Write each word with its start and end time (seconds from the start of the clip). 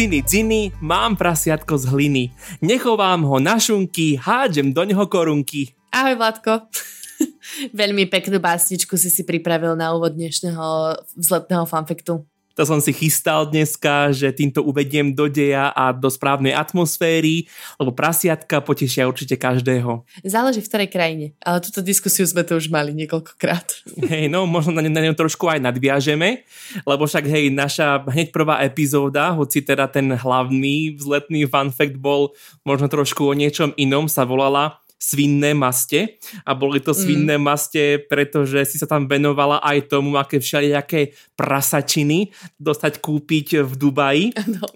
dziny, 0.00 0.22
dziny, 0.24 0.60
mám 0.80 1.12
prasiatko 1.12 1.76
z 1.76 1.84
hliny. 1.92 2.24
Nechovám 2.64 3.20
ho 3.20 3.36
na 3.36 3.60
šunky, 3.60 4.16
hádžem 4.16 4.72
do 4.72 4.80
neho 4.88 5.04
korunky. 5.04 5.76
Ahoj 5.92 6.16
Vládko. 6.16 6.72
Veľmi 7.76 8.08
peknú 8.08 8.40
básničku 8.40 8.96
si 8.96 9.12
si 9.12 9.28
pripravil 9.28 9.76
na 9.76 9.92
úvod 9.92 10.16
dnešného 10.16 10.96
vzletného 11.20 11.68
fanfektu. 11.68 12.24
To 12.60 12.68
som 12.68 12.76
si 12.76 12.92
chystal 12.92 13.48
dneska, 13.48 14.12
že 14.12 14.28
týmto 14.36 14.60
uvediem 14.60 15.16
do 15.16 15.32
deja 15.32 15.72
a 15.72 15.96
do 15.96 16.12
správnej 16.12 16.52
atmosféry, 16.52 17.48
lebo 17.80 17.88
prasiatka 17.88 18.60
potešia 18.60 19.08
určite 19.08 19.40
každého. 19.40 20.04
Záleží 20.20 20.60
v 20.60 20.68
ktorej 20.68 20.92
krajine, 20.92 21.26
ale 21.40 21.64
túto 21.64 21.80
diskusiu 21.80 22.28
sme 22.28 22.44
to 22.44 22.60
už 22.60 22.68
mali 22.68 22.92
niekoľkokrát. 22.92 23.96
Hej, 24.12 24.28
no 24.28 24.44
možno 24.44 24.76
na, 24.76 24.84
na 24.84 25.00
ňom 25.08 25.16
trošku 25.16 25.48
aj 25.48 25.56
nadviažeme, 25.56 26.44
lebo 26.84 27.08
však 27.08 27.24
hej, 27.32 27.48
naša 27.48 28.04
hneď 28.04 28.28
prvá 28.28 28.60
epizóda, 28.60 29.32
hoci 29.32 29.64
teda 29.64 29.88
ten 29.88 30.12
hlavný 30.12 31.00
vzletný 31.00 31.48
fun 31.48 31.72
fact 31.72 31.96
bol 31.96 32.36
možno 32.60 32.92
trošku 32.92 33.24
o 33.24 33.32
niečom 33.32 33.72
inom, 33.80 34.04
sa 34.04 34.28
volala 34.28 34.84
svinné 35.00 35.56
maste 35.56 36.20
a 36.44 36.52
boli 36.52 36.84
to 36.84 36.92
svinné 36.92 37.40
mm. 37.40 37.42
maste, 37.42 37.84
pretože 38.04 38.68
si 38.68 38.76
sa 38.76 38.84
tam 38.84 39.08
venovala 39.08 39.64
aj 39.64 39.88
tomu, 39.88 40.20
aké 40.20 40.36
všelijaké 40.36 41.16
prasačiny 41.40 42.28
dostať 42.60 43.00
kúpiť 43.00 43.64
v 43.64 43.72
Dubaji. 43.74 44.26
No. 44.50 44.66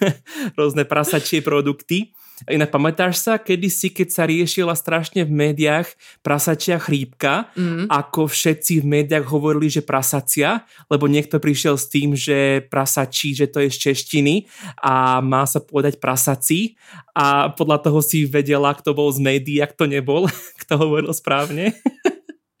rôzne 0.58 0.88
prasačie 0.88 1.44
produkty. 1.44 2.16
Inak 2.50 2.70
pamätáš 2.74 3.22
sa, 3.22 3.38
kedysi, 3.38 3.92
keď 3.94 4.08
sa 4.10 4.22
riešila 4.26 4.74
strašne 4.74 5.22
v 5.22 5.32
médiách 5.32 5.92
prasačia 6.24 6.80
chrípka, 6.80 7.52
mm. 7.54 7.86
ako 7.90 8.26
všetci 8.26 8.82
v 8.82 8.86
médiách 8.86 9.26
hovorili, 9.28 9.70
že 9.70 9.84
prasacia, 9.84 10.66
lebo 10.90 11.06
niekto 11.06 11.38
prišiel 11.38 11.78
s 11.78 11.86
tým, 11.86 12.16
že 12.18 12.66
prasačí, 12.66 13.36
že 13.36 13.46
to 13.46 13.62
je 13.62 13.70
z 13.70 13.90
češtiny 13.90 14.50
a 14.82 15.22
má 15.22 15.46
sa 15.46 15.62
povedať 15.62 16.02
prasací 16.02 16.74
a 17.12 17.52
podľa 17.52 17.78
toho 17.84 18.00
si 18.00 18.24
vedela, 18.24 18.72
kto 18.72 18.96
bol 18.96 19.12
z 19.12 19.20
médií, 19.20 19.60
ak 19.60 19.76
to 19.76 19.84
nebol, 19.84 20.26
kto 20.64 20.72
hovoril 20.80 21.12
správne. 21.12 21.76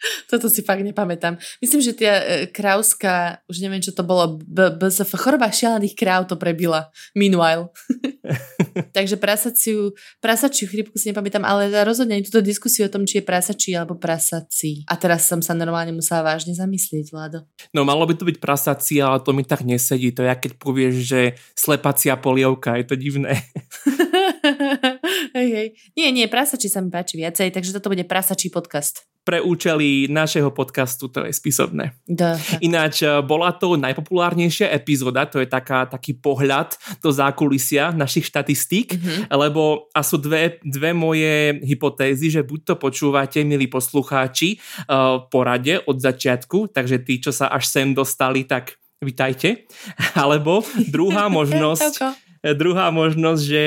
Toto 0.30 0.50
si 0.50 0.66
fakt 0.66 0.82
nepamätám. 0.82 1.38
Myslím, 1.62 1.78
že 1.78 1.94
tie 1.94 2.12
krávska, 2.50 3.42
už 3.46 3.62
neviem, 3.62 3.78
čo 3.78 3.94
to 3.94 4.02
bolo, 4.02 4.42
BSF, 4.50 5.14
choroba 5.14 5.46
šialených 5.46 5.94
kráv 5.94 6.26
to 6.26 6.34
prebila. 6.34 6.90
Meanwhile. 7.14 7.70
Takže 8.96 9.16
prasaciu, 9.16 9.92
prasačiu 10.20 10.68
chrypku 10.68 10.96
si 10.98 11.10
nepamätám, 11.10 11.44
ale 11.44 11.70
rozhodne 11.82 12.18
aj 12.20 12.28
túto 12.28 12.40
diskusiu 12.44 12.86
o 12.86 12.92
tom, 12.92 13.08
či 13.08 13.20
je 13.20 13.24
prasačí 13.24 13.70
alebo 13.72 13.96
prasací. 13.96 14.84
A 14.88 14.94
teraz 14.98 15.26
som 15.28 15.40
sa 15.40 15.56
normálne 15.56 15.94
musela 15.96 16.24
vážne 16.24 16.52
zamyslieť, 16.52 17.12
Vlado. 17.12 17.44
No 17.72 17.86
malo 17.88 18.04
by 18.04 18.14
to 18.18 18.28
byť 18.28 18.38
prasací, 18.42 19.00
ale 19.00 19.22
to 19.24 19.32
mi 19.32 19.44
tak 19.46 19.64
nesedí. 19.64 20.12
To 20.12 20.26
je, 20.26 20.32
keď 20.32 20.52
povieš, 20.60 20.94
že 21.00 21.20
slepacia 21.56 22.18
polievka, 22.18 22.76
je 22.76 22.86
to 22.86 22.96
divné. 22.98 23.40
hej, 25.34 25.48
hej. 25.52 25.68
Nie, 25.96 26.08
nie, 26.12 26.28
prasačí 26.28 26.68
sa 26.68 26.80
mi 26.80 26.92
páči 26.92 27.20
viacej, 27.20 27.52
takže 27.52 27.74
toto 27.76 27.92
bude 27.92 28.04
prasačí 28.04 28.52
podcast 28.52 29.08
pre 29.22 29.38
účely 29.38 30.10
našeho 30.10 30.50
podcastu 30.50 31.06
to 31.06 31.22
je 31.22 31.32
spisovné. 31.32 31.94
Da, 32.06 32.34
Ináč 32.58 33.06
eh, 33.06 33.22
bola 33.22 33.54
to 33.54 33.78
najpopulárnejšia 33.78 34.70
epizóda, 34.74 35.30
to 35.30 35.38
je 35.38 35.46
taká, 35.46 35.86
taký 35.86 36.18
pohľad 36.18 36.74
do 36.98 37.10
zákulisia 37.14 37.94
našich 37.94 38.26
štatistík, 38.26 38.98
mm-hmm. 38.98 39.30
lebo 39.30 39.86
a 39.94 40.02
sú 40.02 40.18
dve, 40.18 40.58
dve 40.66 40.90
moje 40.90 41.62
hypotézy, 41.62 42.34
že 42.34 42.42
buď 42.42 42.60
to 42.66 42.74
počúvate, 42.82 43.38
milí 43.46 43.70
poslucháči, 43.70 44.58
uh, 44.90 45.22
porade 45.30 45.78
od 45.86 46.02
začiatku, 46.02 46.74
takže 46.74 47.06
tí, 47.06 47.22
čo 47.22 47.30
sa 47.30 47.46
až 47.54 47.70
sem 47.70 47.94
dostali, 47.94 48.42
tak 48.42 48.82
vitajte. 49.02 49.66
Alebo 50.22 50.62
druhá 50.90 51.26
možnosť, 51.38 52.21
druhá 52.42 52.90
možnosť, 52.90 53.42
že 53.46 53.64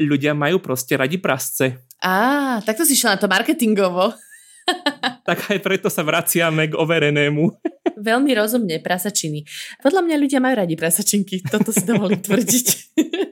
ľudia 0.00 0.32
majú 0.32 0.56
proste 0.64 0.96
radi 0.96 1.20
prasce. 1.20 1.76
Á, 2.00 2.60
takto 2.64 2.88
si 2.88 2.96
šla 2.96 3.16
na 3.16 3.20
to 3.20 3.28
marketingovo. 3.28 4.16
tak 5.24 5.50
aj 5.50 5.58
preto 5.64 5.88
sa 5.88 6.04
vraciame 6.04 6.70
k 6.70 6.78
overenému. 6.78 7.42
Veľmi 8.08 8.36
rozumne, 8.36 8.76
prasačiny. 8.84 9.48
Podľa 9.80 10.04
mňa 10.04 10.16
ľudia 10.20 10.40
majú 10.42 10.54
radi 10.60 10.76
prasačinky, 10.76 11.40
toto 11.44 11.72
si 11.72 11.84
dovolím 11.88 12.20
tvrdiť. 12.20 12.66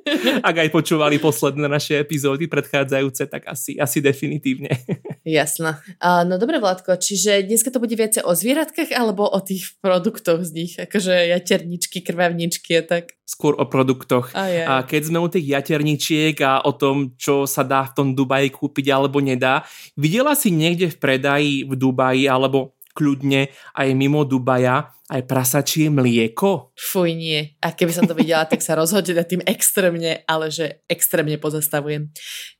Ak 0.48 0.56
aj 0.58 0.68
počúvali 0.72 1.16
posledné 1.20 1.66
naše 1.66 1.98
epizódy 2.00 2.46
predchádzajúce, 2.46 3.28
tak 3.28 3.48
asi, 3.48 3.76
asi 3.78 3.98
definitívne. 4.00 4.70
Jasno. 5.22 5.78
Uh, 6.02 6.26
no 6.26 6.36
dobre, 6.36 6.58
Vládko, 6.58 6.98
čiže 6.98 7.46
dneska 7.46 7.70
to 7.70 7.78
bude 7.78 7.94
viacej 7.94 8.26
o 8.26 8.34
zvieratkách 8.34 8.90
alebo 8.90 9.26
o 9.26 9.38
tých 9.38 9.78
produktoch 9.78 10.42
z 10.42 10.50
nich, 10.50 10.72
akože 10.74 11.30
jaterničky, 11.30 12.02
krvavničky 12.02 12.82
a 12.82 12.82
tak? 12.82 13.14
Skôr 13.22 13.54
o 13.56 13.64
produktoch. 13.70 14.34
A, 14.34 14.50
je. 14.50 14.62
a 14.66 14.82
keď 14.82 15.02
sme 15.08 15.18
u 15.22 15.28
tých 15.30 15.46
jaterničiek 15.46 16.36
a 16.42 16.66
o 16.66 16.74
tom, 16.74 17.14
čo 17.16 17.46
sa 17.46 17.62
dá 17.62 17.86
v 17.86 17.94
tom 17.94 18.08
Dubaji 18.12 18.50
kúpiť 18.50 18.92
alebo 18.92 19.22
nedá, 19.22 19.62
videla 19.94 20.34
si 20.34 20.50
niekde 20.52 20.90
v 20.90 20.98
predaji 20.98 21.54
v 21.64 21.74
Dubaji 21.82 22.30
alebo 22.30 22.78
kľudne 22.94 23.50
aj 23.74 23.88
mimo 23.96 24.22
Dubaja 24.22 24.92
aj 25.12 25.28
prasačie 25.28 25.92
mlieko? 25.92 26.72
Fuj, 26.72 27.12
nie. 27.12 27.52
A 27.60 27.76
keby 27.76 27.92
som 27.92 28.08
to 28.08 28.16
videla, 28.16 28.48
tak 28.48 28.64
sa 28.64 28.72
rozhodne 28.72 29.12
na 29.12 29.24
tým 29.28 29.44
extrémne, 29.44 30.24
ale 30.24 30.48
že 30.48 30.80
extrémne 30.88 31.36
pozastavujem. 31.36 32.08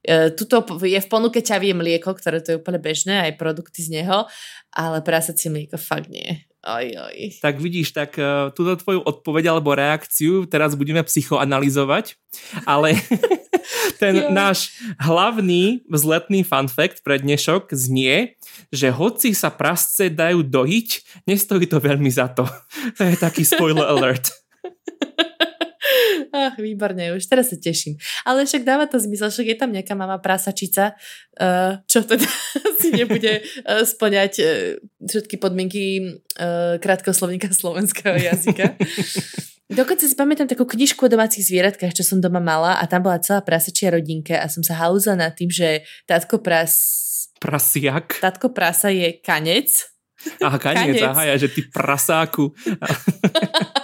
E, 0.04 0.32
tuto 0.36 0.60
je 0.84 1.00
v 1.00 1.08
ponuke 1.08 1.40
ťavie 1.40 1.72
mlieko, 1.72 2.12
ktoré 2.12 2.44
to 2.44 2.52
je 2.52 2.60
úplne 2.60 2.76
bežné, 2.76 3.24
aj 3.24 3.40
produkty 3.40 3.80
z 3.80 4.02
neho, 4.02 4.28
ale 4.68 5.00
prasacie 5.00 5.48
mlieko 5.48 5.80
fakt 5.80 6.12
nie. 6.12 6.44
Aj, 6.62 6.86
aj. 6.86 7.42
Tak 7.42 7.58
vidíš, 7.58 7.90
tak 7.90 8.14
uh, 8.22 8.54
túto 8.54 8.78
tvoju 8.78 9.02
odpoveď 9.02 9.50
alebo 9.50 9.74
reakciu 9.74 10.46
teraz 10.46 10.78
budeme 10.78 11.02
psychoanalizovať, 11.02 12.14
ale 12.62 12.94
ten 14.02 14.14
jo. 14.22 14.30
náš 14.30 14.70
hlavný 15.02 15.82
vzletný 15.90 16.46
fun 16.46 16.70
fact 16.70 17.02
pre 17.02 17.18
dnešok 17.18 17.74
znie, 17.74 18.38
že 18.70 18.94
hoci 18.94 19.34
sa 19.34 19.50
prasce 19.50 20.06
dajú 20.06 20.46
dojiť, 20.46 20.88
nestojí 21.26 21.66
to 21.66 21.82
veľmi 21.82 22.10
za 22.14 22.30
to. 22.30 22.46
To 22.98 23.02
je 23.10 23.16
taký 23.18 23.42
spoiler 23.42 23.86
alert. 23.86 24.30
Ach, 26.32 26.56
výborne, 26.56 27.12
už 27.12 27.28
teraz 27.28 27.52
sa 27.52 27.60
teším. 27.60 28.00
Ale 28.24 28.48
však 28.48 28.64
dáva 28.64 28.88
to 28.88 28.96
zmysel, 28.96 29.28
však 29.28 29.52
je 29.52 29.56
tam 29.60 29.68
nejaká 29.68 29.92
mama 29.92 30.16
prasačica, 30.16 30.96
uh, 31.36 31.76
čo 31.84 32.00
teda 32.08 32.24
si 32.80 32.88
nebude 32.96 33.44
uh, 33.44 33.84
splňať 33.84 34.32
uh, 34.40 34.48
všetky 35.04 35.36
podmienky 35.36 36.16
uh, 36.40 36.80
krátkeho 36.80 37.12
slovníka 37.12 37.52
slovenského 37.52 38.16
jazyka. 38.16 38.72
Dokonca 39.72 40.04
si 40.04 40.16
pamätám 40.16 40.48
takú 40.48 40.64
knižku 40.68 41.04
o 41.04 41.12
domácich 41.12 41.48
zvieratkách, 41.48 41.96
čo 41.96 42.04
som 42.04 42.20
doma 42.20 42.40
mala 42.40 42.76
a 42.76 42.84
tam 42.84 43.04
bola 43.04 43.20
celá 43.20 43.40
prasačia 43.40 43.92
rodinka 43.92 44.36
a 44.36 44.48
som 44.48 44.60
sa 44.60 44.76
halúzala 44.76 45.28
nad 45.28 45.32
tým, 45.32 45.48
že 45.48 45.84
tátko 46.04 46.44
pras... 46.44 46.72
Prasiak? 47.40 48.20
Tátko 48.20 48.52
prasa 48.52 48.92
je 48.92 49.16
kanec. 49.20 49.68
Aha, 50.44 50.60
kanec, 50.60 50.96
kanec. 50.96 51.08
aha, 51.08 51.22
ja, 51.24 51.34
že 51.40 51.48
ty 51.48 51.64
prasáku. 51.72 52.52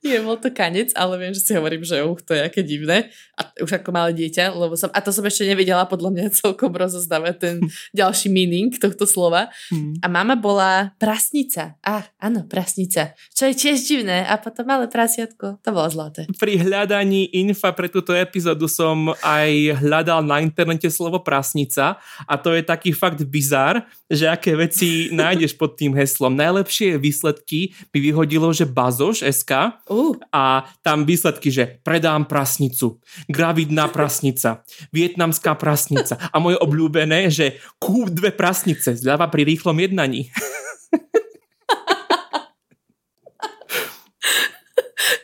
Nie, 0.00 0.24
bol 0.24 0.40
to 0.40 0.48
kanec, 0.48 0.94
ale 0.96 1.20
viem, 1.20 1.32
že 1.36 1.44
si 1.44 1.52
hovorím, 1.52 1.84
že 1.84 2.00
uh, 2.00 2.16
to 2.16 2.32
je 2.32 2.40
aké 2.40 2.64
divné. 2.64 3.12
A 3.36 3.52
už 3.60 3.82
ako 3.82 3.92
malé 3.92 4.16
dieťa, 4.16 4.56
lebo 4.56 4.74
som, 4.74 4.88
a 4.90 4.98
to 5.04 5.12
som 5.12 5.22
ešte 5.26 5.44
nevedela 5.44 5.84
podľa 5.84 6.10
mňa 6.14 6.24
celkom 6.40 6.72
rozoznávať 6.72 7.34
ten 7.36 7.56
ďalší 7.98 8.32
meaning 8.32 8.72
tohto 8.72 9.04
slova. 9.04 9.52
Hmm. 9.68 10.00
A 10.00 10.06
mama 10.08 10.38
bola 10.38 10.96
prasnica. 10.96 11.76
Ah, 11.84 12.08
áno, 12.16 12.48
prasnica. 12.48 13.12
Čo 13.36 13.52
je 13.52 13.54
tiež 13.54 13.84
divné. 13.84 14.24
A 14.24 14.40
potom 14.40 14.64
malé 14.64 14.88
prasiatko. 14.88 15.60
To 15.60 15.68
bolo 15.68 15.88
zlaté. 15.92 16.24
Pri 16.40 16.56
hľadaní 16.56 17.28
infa 17.36 17.76
pre 17.76 17.92
túto 17.92 18.16
epizódu 18.16 18.70
som 18.70 19.12
aj 19.20 19.82
hľadal 19.84 20.24
na 20.24 20.40
internete 20.40 20.88
slovo 20.88 21.20
prasnica 21.20 22.00
a 22.24 22.34
to 22.40 22.56
je 22.56 22.64
taký 22.64 22.96
fakt 22.96 23.20
bizar, 23.28 23.84
že 24.08 24.24
aké 24.24 24.56
veci 24.56 24.88
nájdeš 25.12 25.58
pod 25.58 25.76
tým 25.76 25.92
heslom. 25.92 26.32
Najlepšie 26.32 26.96
výsledky 26.96 27.76
by 27.92 27.98
vyhodilo, 28.00 28.48
že 28.54 28.64
bazoš 28.64 29.26
SK 29.26 29.57
uh. 29.88 30.14
a 30.32 30.66
tam 30.80 31.04
výsledky, 31.08 31.48
že 31.52 31.80
predám 31.82 32.26
prasnicu, 32.26 33.00
gravidná 33.26 33.88
prasnica, 33.88 34.62
vietnamská 34.90 35.54
prasnica 35.56 36.18
a 36.18 36.36
moje 36.38 36.56
obľúbené, 36.60 37.30
že 37.32 37.58
kúp 37.80 38.10
dve 38.12 38.30
prasnice, 38.34 38.96
zľava 38.98 39.30
pri 39.30 39.42
rýchlom 39.48 39.78
jednaní. 39.78 40.28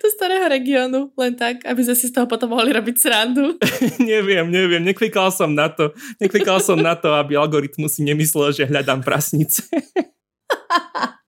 do 0.04 0.08
starého 0.12 0.46
regiónu, 0.52 1.00
len 1.16 1.32
tak, 1.32 1.64
aby 1.64 1.80
sme 1.80 1.96
si 1.96 2.12
z 2.12 2.14
toho 2.14 2.28
potom 2.28 2.52
mohli 2.52 2.76
robiť 2.76 2.96
srandu. 3.00 3.56
neviem, 4.12 4.44
neviem, 4.52 4.84
neklikal 4.84 5.32
som 5.32 5.56
na 5.56 5.72
to. 5.72 5.96
Neklikal 6.20 6.60
som 6.60 6.76
na 6.76 6.92
to, 6.92 7.16
aby 7.16 7.40
algoritmus 7.40 7.96
si 7.96 8.04
nemyslel, 8.04 8.52
že 8.52 8.68
hľadám 8.68 9.00
prasnice. 9.00 9.64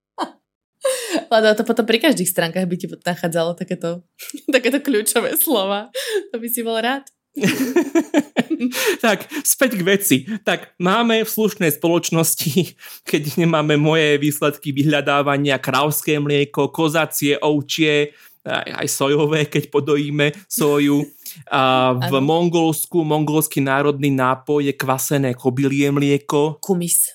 Lado, 1.31 1.55
to 1.56 1.62
potom 1.67 1.85
pri 1.87 1.99
každých 2.03 2.31
stránkach 2.31 2.67
by 2.67 2.76
ti 2.76 2.87
nachádzalo 2.88 3.55
takéto, 3.58 4.03
takéto 4.55 4.82
kľúčové 4.82 5.35
slova. 5.38 5.91
To 6.32 6.37
by 6.41 6.49
si 6.50 6.61
bol 6.67 6.79
rád. 6.79 7.06
tak, 9.05 9.29
späť 9.44 9.76
k 9.76 9.82
veci. 9.85 10.17
Tak, 10.41 10.81
máme 10.81 11.20
v 11.23 11.29
slušnej 11.29 11.76
spoločnosti, 11.76 12.53
keď 13.11 13.37
nemáme 13.37 13.76
moje 13.76 14.17
výsledky 14.17 14.73
vyhľadávania, 14.73 15.61
krávské 15.61 16.17
mlieko, 16.17 16.73
kozacie, 16.73 17.37
ovčie, 17.41 18.17
aj, 18.47 18.87
aj 18.87 18.88
sojové, 18.88 19.50
keď 19.50 19.69
podojíme 19.75 20.32
soju. 20.47 21.02
A 21.50 21.93
v 21.99 22.14
ano. 22.17 22.25
Mongolsku 22.25 23.02
mongolský 23.05 23.61
národný 23.61 24.14
nápoj 24.14 24.70
je 24.70 24.73
kvasené 24.73 25.35
kobylie 25.37 25.91
mlieko. 25.93 26.62
Kumis. 26.62 27.12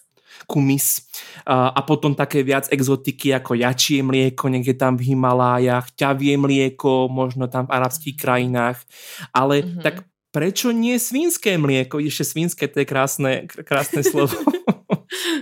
Kumis. 0.51 1.07
A, 1.47 1.79
potom 1.87 2.11
také 2.11 2.43
viac 2.43 2.67
exotiky 2.67 3.31
ako 3.31 3.55
jačie 3.55 4.03
mlieko, 4.03 4.51
niekde 4.51 4.75
tam 4.75 4.99
v 4.99 5.15
Himalájach, 5.15 5.95
ťavie 5.95 6.35
mlieko, 6.35 7.07
možno 7.07 7.47
tam 7.47 7.71
v 7.71 7.79
arabských 7.79 8.19
krajinách. 8.19 8.83
Ale 9.31 9.63
mm-hmm. 9.63 9.79
tak 9.79 10.03
prečo 10.35 10.75
nie 10.75 10.99
svinské 10.99 11.55
mlieko? 11.55 12.03
Ešte 12.03 12.35
svinské, 12.35 12.67
to 12.67 12.83
je 12.83 12.87
krásne, 12.87 13.47
krásne 13.47 14.03
slovo. 14.11 14.35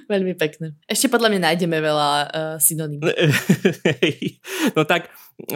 Veľmi 0.09 0.33
pekné. 0.33 0.73
Ešte 0.89 1.09
podľa 1.09 1.33
mňa 1.33 1.41
nájdeme 1.53 1.77
veľa 1.77 2.09
uh, 2.09 2.55
synonym. 2.57 3.01
no 4.75 4.81
tak 4.85 5.09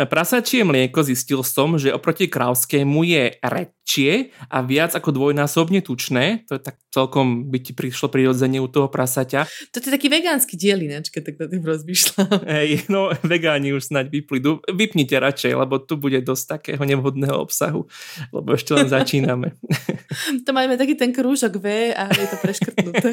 prasačie 0.08 0.64
mlieko 0.64 1.04
zistil 1.04 1.44
som, 1.44 1.76
že 1.76 1.92
oproti 1.92 2.32
krávskému 2.32 3.04
je 3.04 3.24
redčie 3.44 4.32
a 4.48 4.64
viac 4.64 4.96
ako 4.96 5.12
dvojnásobne 5.12 5.84
tučné. 5.84 6.48
To 6.48 6.56
je 6.58 6.62
tak 6.64 6.80
celkom 6.90 7.52
by 7.52 7.60
ti 7.60 7.76
prišlo 7.76 8.08
prirodzenie 8.08 8.64
u 8.64 8.72
toho 8.72 8.88
prasaťa. 8.88 9.46
To 9.74 9.76
je 9.78 9.92
taký 9.92 10.08
vegánsky 10.08 10.56
diel 10.56 10.80
keď 10.84 11.22
tak 11.22 11.36
na 11.38 11.48
tým 11.52 11.64
rozmýšľam. 11.64 12.48
Hej, 12.56 12.88
no 12.88 13.12
vegáni 13.22 13.76
už 13.76 13.92
snáď 13.92 14.10
vypli. 14.10 14.40
Vypnite 14.72 15.20
radšej, 15.20 15.54
lebo 15.54 15.78
tu 15.84 16.00
bude 16.00 16.20
dosť 16.24 16.60
takého 16.60 16.84
nevhodného 16.84 17.36
obsahu, 17.36 17.86
lebo 18.32 18.56
ešte 18.56 18.72
len 18.74 18.88
začíname. 18.88 19.58
to 20.46 20.50
máme 20.56 20.80
taký 20.80 20.96
ten 20.96 21.12
krúžok 21.12 21.60
V 21.60 21.92
a 21.92 22.08
je 22.14 22.28
to 22.30 22.38
preškrtnuté. 22.40 23.12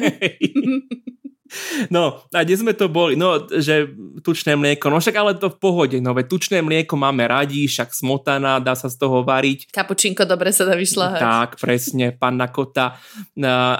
No, 1.91 2.23
a 2.31 2.47
kde 2.47 2.55
sme 2.55 2.71
to 2.71 2.87
boli? 2.87 3.19
No, 3.19 3.43
že 3.51 3.91
tučné 4.23 4.55
mlieko, 4.55 4.87
no 4.87 5.03
však 5.03 5.15
ale 5.19 5.35
to 5.35 5.51
v 5.51 5.59
pohode, 5.59 5.97
no 5.99 6.15
veď 6.15 6.25
tučné 6.31 6.60
mlieko 6.61 6.95
máme 6.95 7.27
radi, 7.27 7.67
však 7.67 7.91
smotana, 7.93 8.61
dá 8.61 8.77
sa 8.77 8.87
z 8.87 8.97
toho 8.97 9.25
variť. 9.25 9.69
Kapučinko 9.73 10.23
dobre 10.23 10.53
sa 10.53 10.63
dá 10.63 10.77
vyšľahať. 10.77 11.21
Tak, 11.21 11.49
presne, 11.59 12.15
panna 12.15 12.47
kota, 12.47 12.95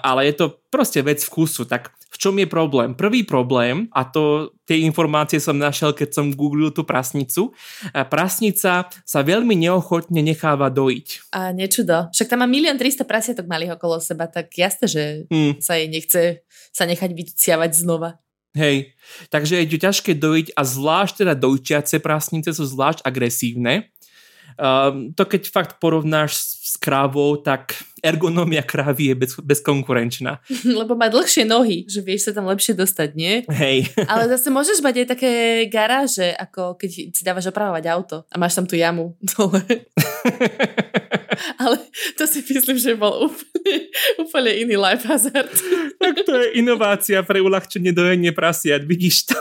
ale 0.01 0.28
je 0.30 0.33
to 0.38 0.45
proste 0.68 1.00
vec 1.06 1.22
vkusu, 1.22 1.69
tak 1.69 1.94
v 2.12 2.18
čom 2.19 2.36
je 2.36 2.48
problém? 2.48 2.92
Prvý 2.92 3.24
problém, 3.24 3.88
a 3.95 4.04
to 4.04 4.51
tie 4.68 4.83
informácie 4.83 5.39
som 5.39 5.56
našiel, 5.56 5.95
keď 5.95 6.12
som 6.12 6.36
googlil 6.36 6.75
tú 6.75 6.83
prasnicu, 6.83 7.56
prasnica 8.12 8.92
sa 8.92 9.19
veľmi 9.24 9.56
neochotne 9.56 10.19
necháva 10.19 10.68
dojiť. 10.68 11.31
A 11.31 11.56
nečudo. 11.56 12.12
Však 12.12 12.28
tam 12.28 12.44
má 12.44 12.48
milión 12.51 12.75
300 12.75 13.07
prasiatok 13.07 13.48
malých 13.48 13.80
okolo 13.80 14.04
seba, 14.04 14.28
tak 14.28 14.51
jasne, 14.51 14.88
že 14.92 15.04
hmm. 15.31 15.63
sa 15.63 15.80
jej 15.80 15.88
nechce 15.88 16.22
sa 16.72 16.83
nechať 16.88 17.12
vyciavať 17.12 17.72
znova. 17.75 18.19
Hej, 18.51 18.92
takže 19.31 19.63
je 19.63 19.80
ťažké 19.80 20.12
dojiť 20.19 20.48
a 20.59 20.62
zvlášť 20.68 21.24
teda 21.24 21.33
dojčiace 21.39 22.03
prasnice 22.03 22.51
sú 22.51 22.68
zvlášť 22.68 23.00
agresívne. 23.07 23.88
Um, 24.59 25.15
to 25.15 25.24
keď 25.24 25.48
fakt 25.48 25.71
porovnáš 25.80 26.36
s 26.36 26.75
krávou, 26.75 27.39
tak 27.39 27.80
ergonomia 28.03 28.62
krávy 28.62 29.09
je 29.12 29.15
bez, 29.15 29.31
bezkonkurenčná. 29.39 30.44
Lebo 30.80 31.00
má 31.00 31.07
dlhšie 31.07 31.48
nohy, 31.48 31.88
že 31.88 32.03
vieš 32.03 32.30
sa 32.30 32.31
tam 32.36 32.45
lepšie 32.51 32.75
dostať, 32.75 33.09
nie? 33.15 33.48
Hej. 33.48 33.89
Ale 34.12 34.27
zase 34.27 34.51
môžeš 34.51 34.83
mať 34.83 35.06
aj 35.06 35.07
také 35.18 35.31
garáže, 35.71 36.36
ako 36.36 36.75
keď 36.75 36.89
si 37.15 37.21
dávaš 37.24 37.47
opravovať 37.50 37.83
auto 37.88 38.27
a 38.27 38.36
máš 38.36 38.59
tam 38.59 38.68
tú 38.68 38.75
jamu 38.75 39.15
dole. 39.24 39.63
Ale 41.62 41.78
to 42.18 42.24
si 42.28 42.44
myslím, 42.46 42.78
že 42.78 42.98
bol 42.98 43.30
úplne, 43.30 43.76
úplne 44.22 44.52
iný 44.58 44.76
life 44.78 45.06
hazard. 45.06 45.52
tak 46.02 46.16
to 46.26 46.34
je 46.36 46.62
inovácia 46.62 47.22
pre 47.26 47.42
uľahčenie 47.42 47.94
dojenie 47.94 48.32
prasiat, 48.36 48.84
vidíš 48.86 49.32
to? 49.32 49.38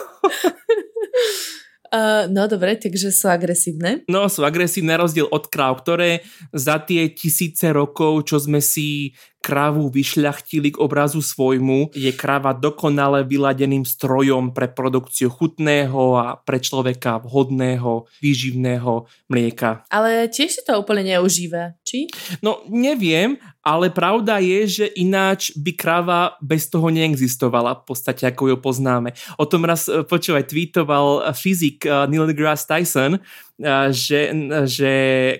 Uh, 1.90 2.30
no 2.30 2.46
dobre, 2.46 2.78
takže 2.78 3.10
sú 3.10 3.26
agresívne. 3.26 4.06
No 4.06 4.30
sú 4.30 4.46
agresívne, 4.46 4.94
rozdiel 4.94 5.26
od 5.26 5.50
kráv, 5.50 5.82
ktoré 5.82 6.22
za 6.54 6.78
tie 6.78 7.10
tisíce 7.10 7.66
rokov, 7.74 8.30
čo 8.30 8.38
sme 8.38 8.62
si 8.62 9.18
krávu 9.40 9.88
vyšľachtili 9.88 10.76
k 10.76 10.80
obrazu 10.80 11.24
svojmu. 11.24 11.96
Je 11.96 12.12
kráva 12.12 12.52
dokonale 12.52 13.24
vyladeným 13.24 13.88
strojom 13.88 14.52
pre 14.52 14.68
produkciu 14.68 15.32
chutného 15.32 16.20
a 16.20 16.36
pre 16.36 16.60
človeka 16.60 17.24
vhodného, 17.24 18.06
výživného 18.20 19.08
mlieka. 19.32 19.88
Ale 19.88 20.28
tiež 20.28 20.60
si 20.60 20.62
to 20.62 20.76
úplne 20.76 21.16
neužíva, 21.16 21.74
či? 21.80 22.06
No 22.44 22.60
neviem, 22.68 23.40
ale 23.60 23.92
pravda 23.92 24.40
je, 24.40 24.84
že 24.84 24.86
ináč 24.96 25.52
by 25.56 25.72
kráva 25.76 26.20
bez 26.40 26.68
toho 26.68 26.88
neexistovala 26.88 27.80
v 27.80 27.82
podstate, 27.84 28.24
ako 28.28 28.52
ju 28.52 28.56
poznáme. 28.60 29.12
O 29.36 29.44
tom 29.44 29.64
raz 29.68 29.88
eh, 29.88 30.04
počúvaj, 30.04 30.48
tweetoval 30.48 31.32
fyzik 31.36 31.84
eh, 31.84 32.08
Neil 32.08 32.28
deGrasse 32.28 32.68
Tyson, 32.68 33.20
že, 33.92 34.32
že 34.64 34.92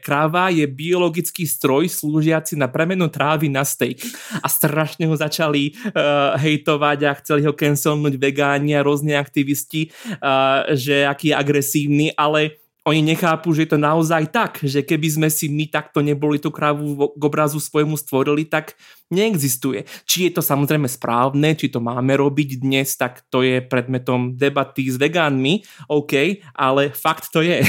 kráva 0.04 0.52
je 0.52 0.68
biologický 0.68 1.48
stroj 1.48 1.88
slúžiaci 1.88 2.54
na 2.54 2.68
premenu 2.68 3.08
trávy 3.08 3.48
na 3.48 3.64
steak. 3.64 4.04
A 4.44 4.46
strašne 4.46 5.08
ho 5.08 5.16
začali 5.16 5.72
uh, 5.72 6.36
hejtovať 6.36 6.98
a 7.08 7.16
chceli 7.18 7.42
ho 7.48 7.56
cancelnúť 7.56 8.20
vegáni 8.20 8.76
a 8.76 8.84
rôzne 8.84 9.16
aktivisti, 9.16 9.88
uh, 10.20 10.68
že 10.76 11.08
aký 11.08 11.32
je 11.32 11.34
agresívny, 11.34 12.06
ale 12.12 12.59
oni 12.88 13.04
nechápu, 13.04 13.52
že 13.52 13.68
je 13.68 13.76
to 13.76 13.80
naozaj 13.80 14.32
tak, 14.32 14.64
že 14.64 14.80
keby 14.80 15.08
sme 15.08 15.28
si 15.28 15.52
my 15.52 15.68
takto 15.68 16.00
neboli 16.00 16.40
tú 16.40 16.48
krávu 16.48 17.12
k 17.12 17.22
obrazu 17.22 17.60
svojmu 17.60 17.96
stvorili, 18.00 18.48
tak 18.48 18.72
neexistuje. 19.10 19.84
Či 20.06 20.30
je 20.30 20.38
to 20.38 20.42
samozrejme 20.42 20.86
správne, 20.86 21.58
či 21.58 21.68
to 21.68 21.82
máme 21.82 22.14
robiť 22.14 22.62
dnes, 22.62 22.94
tak 22.94 23.26
to 23.28 23.42
je 23.42 23.58
predmetom 23.58 24.38
debaty 24.38 24.86
s 24.86 24.96
vegánmi, 24.96 25.66
OK, 25.90 26.40
ale 26.54 26.94
fakt 26.94 27.28
to 27.34 27.42
je. 27.42 27.60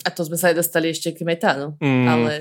A 0.00 0.08
to 0.08 0.24
sme 0.24 0.40
sa 0.40 0.48
aj 0.48 0.56
dostali 0.56 0.88
ešte 0.88 1.12
k 1.12 1.28
metánu, 1.28 1.76
mm. 1.76 2.06
ale 2.08 2.32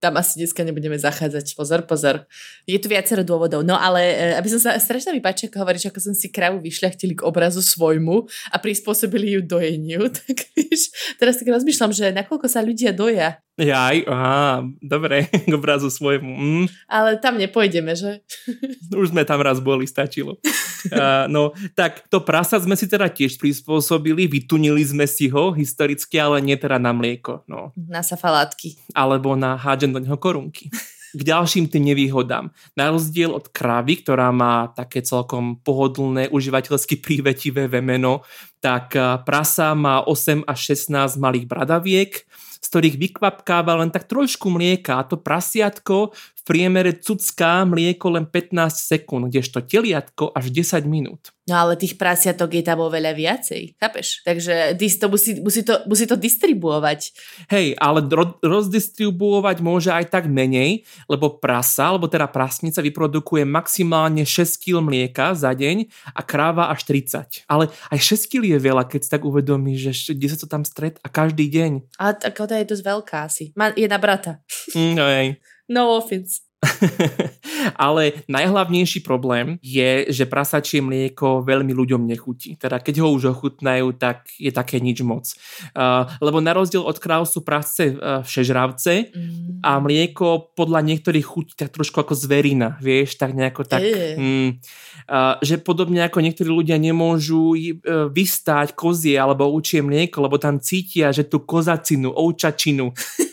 tam 0.00 0.16
asi 0.16 0.40
dneska 0.40 0.64
nebudeme 0.64 0.96
zachádzať. 0.96 1.52
Pozor, 1.52 1.84
pozor. 1.84 2.24
Je 2.64 2.80
tu 2.80 2.88
viacero 2.88 3.20
dôvodov. 3.20 3.60
No 3.62 3.76
ale 3.76 4.00
e, 4.02 4.14
aby 4.34 4.48
som 4.48 4.58
sa 4.58 4.80
strašne 4.80 5.12
mi 5.12 5.20
páči, 5.20 5.52
ako 5.52 5.60
hovoríš, 5.60 5.92
ako 5.92 6.00
som 6.00 6.14
si 6.16 6.32
kravu 6.32 6.58
vyšľachtili 6.64 7.20
k 7.20 7.22
obrazu 7.28 7.60
svojmu 7.60 8.24
a 8.50 8.56
prispôsobili 8.56 9.36
ju 9.36 9.40
dojeniu, 9.44 10.08
tak 10.24 10.48
vieš, 10.56 10.88
teraz 11.20 11.36
tak 11.36 11.51
rozmýšľam, 11.52 11.92
že 11.92 12.16
nakoľko 12.16 12.48
sa 12.48 12.64
ľudia 12.64 12.96
doja. 12.96 13.36
Jaj, 13.60 14.08
aha, 14.08 14.64
dobre, 14.80 15.28
k 15.48 15.52
obrazu 15.52 15.92
svojmu. 15.92 16.32
Mm. 16.32 16.66
Ale 16.88 17.20
tam 17.20 17.36
nepôjdeme, 17.36 17.92
že? 17.92 18.24
Už 18.96 19.12
sme 19.12 19.28
tam 19.28 19.44
raz 19.44 19.60
boli, 19.60 19.84
stačilo. 19.84 20.40
uh, 20.88 21.28
no, 21.28 21.52
tak 21.76 22.08
to 22.08 22.24
prasa 22.24 22.56
sme 22.56 22.72
si 22.80 22.88
teda 22.88 23.12
tiež 23.12 23.36
prispôsobili, 23.36 24.24
vytunili 24.24 24.80
sme 24.80 25.04
si 25.04 25.28
ho 25.28 25.52
historicky, 25.52 26.16
ale 26.16 26.40
nie 26.40 26.56
teda 26.56 26.80
na 26.80 26.96
mlieko. 26.96 27.44
No. 27.44 27.76
Na 27.76 28.00
safalátky. 28.00 28.96
Alebo 28.96 29.36
na 29.36 29.60
hádžem 29.60 29.92
do 29.92 30.00
neho 30.00 30.16
korunky. 30.16 30.72
K 31.12 31.20
ďalším 31.20 31.68
tým 31.68 31.92
nevýhodám. 31.92 32.48
Na 32.72 32.88
rozdiel 32.88 33.30
od 33.36 33.52
kravy, 33.52 34.00
ktorá 34.00 34.32
má 34.32 34.72
také 34.72 35.04
celkom 35.04 35.60
pohodlné, 35.60 36.32
užívateľsky 36.32 37.04
prívetivé 37.04 37.68
vemeno, 37.68 38.24
tak 38.64 38.96
prasa 39.28 39.76
má 39.76 40.00
8 40.08 40.48
až 40.48 40.58
16 40.72 41.20
malých 41.20 41.44
bradaviek, 41.44 42.24
z 42.62 42.66
ktorých 42.70 42.96
vykvapkáva 42.96 43.82
len 43.82 43.90
tak 43.90 44.06
trošku 44.06 44.46
mlieka 44.46 45.02
a 45.02 45.06
to 45.06 45.18
prasiatko 45.18 46.14
v 46.42 46.50
priemere 46.50 46.98
cucká 46.98 47.62
mlieko 47.62 48.18
len 48.18 48.26
15 48.26 48.74
sekúnd, 48.74 49.30
kdežto 49.30 49.62
teliatko 49.62 50.34
až 50.34 50.50
10 50.50 50.90
minút. 50.90 51.30
No 51.42 51.58
ale 51.58 51.74
tých 51.74 51.98
prasiatok 51.98 52.54
je 52.54 52.62
tam 52.62 52.82
oveľa 52.86 53.18
viacej, 53.18 53.74
chápeš? 53.74 54.22
Takže 54.22 54.78
to 54.78 55.06
musí, 55.10 55.30
musí, 55.42 55.66
to, 55.66 55.74
musí 55.90 56.06
to 56.06 56.14
distribuovať. 56.14 57.10
Hej, 57.50 57.74
ale 57.82 58.06
ro- 58.06 58.38
rozdistribuovať 58.42 59.58
môže 59.58 59.90
aj 59.90 60.06
tak 60.06 60.30
menej, 60.30 60.86
lebo 61.10 61.42
prasa, 61.42 61.90
alebo 61.90 62.06
teda 62.06 62.30
prasnica 62.30 62.78
vyprodukuje 62.78 63.42
maximálne 63.42 64.22
6 64.22 64.62
kg 64.62 64.86
mlieka 64.86 65.34
za 65.34 65.50
deň 65.50 65.90
a 66.14 66.20
kráva 66.22 66.70
až 66.70 66.86
30. 66.86 67.42
Ale 67.50 67.74
aj 67.90 67.98
6 67.98 68.30
kg 68.30 68.42
je 68.46 68.58
veľa, 68.62 68.86
keď 68.86 69.00
si 69.02 69.10
tak 69.10 69.26
uvedomí, 69.26 69.74
že 69.74 69.94
kde 70.14 70.30
sa 70.30 70.38
to 70.38 70.46
tam 70.46 70.62
stret 70.62 71.02
a 71.02 71.10
každý 71.10 71.50
deň. 71.50 71.98
A 71.98 72.14
tá 72.14 72.30
je 72.30 72.70
dosť 72.70 72.82
veľká 72.86 73.18
asi. 73.26 73.50
Má, 73.58 73.74
je 73.74 73.90
na 73.90 73.98
brata. 73.98 74.38
Mm, 74.78 74.94
no 74.94 75.06
hej. 75.10 75.42
No 75.72 75.96
offense. 75.96 76.44
Ale 77.76 78.22
najhlavnejší 78.30 79.02
problém 79.02 79.58
je, 79.62 80.06
že 80.08 80.30
prasačie 80.30 80.78
mlieko 80.78 81.42
veľmi 81.42 81.74
ľuďom 81.74 82.06
nechutí. 82.06 82.54
Teda 82.54 82.78
keď 82.78 83.02
ho 83.02 83.10
už 83.10 83.34
ochutnajú, 83.34 83.98
tak 83.98 84.30
je 84.38 84.50
také 84.54 84.78
nič 84.78 85.02
moc. 85.02 85.26
Uh, 85.74 86.06
lebo 86.22 86.38
na 86.38 86.54
rozdiel 86.54 86.82
od 86.82 86.98
kráv 87.02 87.26
sú 87.26 87.42
prasce 87.42 87.98
uh, 87.98 88.22
všežravce 88.22 89.10
mm. 89.10 89.66
a 89.66 89.82
mlieko 89.82 90.54
podľa 90.54 90.86
niektorých 90.86 91.26
chutí 91.26 91.52
tak 91.58 91.74
trošku 91.74 91.98
ako 91.98 92.14
zverina, 92.14 92.78
vieš, 92.78 93.18
tak 93.18 93.34
nejako 93.34 93.66
tak... 93.66 93.82
Mm, 93.82 94.62
uh, 95.10 95.42
že 95.42 95.58
podobne 95.58 96.06
ako 96.06 96.22
niektorí 96.22 96.46
ľudia 96.46 96.78
nemôžu 96.78 97.58
uh, 97.58 98.06
vystať 98.06 98.78
kozie 98.78 99.18
alebo 99.18 99.50
učie 99.50 99.82
mlieko, 99.82 100.22
lebo 100.22 100.38
tam 100.38 100.62
cítia, 100.62 101.10
že 101.10 101.26
tú 101.26 101.42
kozacinu, 101.42 102.14
oučačinu 102.14 102.94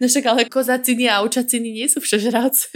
No 0.00 0.06
však 0.06 0.24
ale 0.26 0.42
kozaciny 0.48 1.08
a 1.08 1.20
aučaciny 1.22 1.68
nie 1.72 1.86
sú 1.86 2.00
všežravce. 2.00 2.68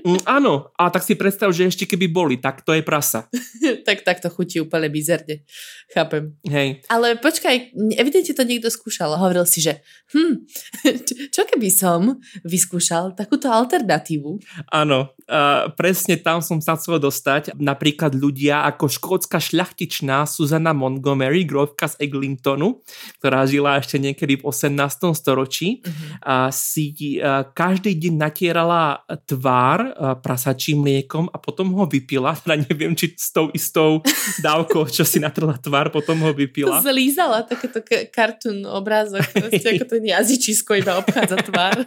Mm, 0.00 0.20
áno, 0.24 0.72
a 0.80 0.88
tak 0.88 1.04
si 1.04 1.12
predstav, 1.12 1.52
že 1.52 1.68
ešte 1.68 1.84
keby 1.84 2.08
boli, 2.08 2.36
tak 2.40 2.64
to 2.64 2.72
je 2.72 2.80
prasa. 2.80 3.28
tak, 3.86 4.00
tak 4.00 4.24
to 4.24 4.32
chutí 4.32 4.60
úplne 4.60 4.88
bizerne. 4.88 5.44
Chápem. 5.92 6.38
Hej. 6.48 6.80
Ale 6.88 7.20
počkaj, 7.20 7.76
evidentne 7.98 8.32
to 8.32 8.44
niekto 8.46 8.72
skúšal 8.72 9.12
a 9.12 9.20
hovoril 9.20 9.44
si, 9.44 9.60
že 9.60 9.84
hm, 10.14 10.46
čo 11.34 11.42
keby 11.44 11.68
som 11.68 12.16
vyskúšal 12.46 13.12
takúto 13.12 13.52
alternatívu? 13.52 14.40
Áno, 14.72 15.12
uh, 15.28 15.68
presne 15.76 16.16
tam 16.16 16.40
som 16.40 16.62
sa 16.62 16.78
chcel 16.80 17.02
dostať. 17.02 17.58
Napríklad 17.60 18.16
ľudia 18.16 18.64
ako 18.70 18.88
škótska 18.88 19.42
šľachtičná 19.42 20.24
Susanna 20.24 20.72
Montgomery, 20.72 21.44
grovka 21.44 21.90
z 21.90 22.08
Eglintonu, 22.08 22.80
ktorá 23.20 23.44
žila 23.44 23.76
ešte 23.82 24.00
niekedy 24.00 24.40
v 24.40 24.46
18. 24.48 25.12
storočí, 25.12 25.82
uh-huh. 25.82 25.92
uh, 26.24 26.39
si 26.48 26.96
uh, 27.20 27.44
každý 27.52 27.92
deň 28.00 28.14
natierala 28.16 29.04
tvár 29.28 29.92
prasačím 30.24 30.80
mliekom 30.80 31.28
a 31.28 31.36
potom 31.36 31.76
ho 31.76 31.84
vypila. 31.84 32.32
Teda 32.40 32.56
neviem, 32.56 32.96
či 32.96 33.12
s 33.12 33.28
tou 33.28 33.52
istou 33.52 34.00
dávkou, 34.40 34.88
čo 34.88 35.04
si 35.04 35.20
natrla 35.20 35.60
tvár, 35.60 35.92
potom 35.92 36.16
ho 36.24 36.32
vypila. 36.32 36.80
Zlízala 36.80 37.44
takéto 37.44 37.84
cartoon 38.08 38.64
obrázok, 38.64 39.26
ako 39.50 39.84
ten 39.84 40.04
jazyčisko 40.08 40.80
iba 40.80 40.96
obchádza 40.96 41.36
tvár. 41.44 41.84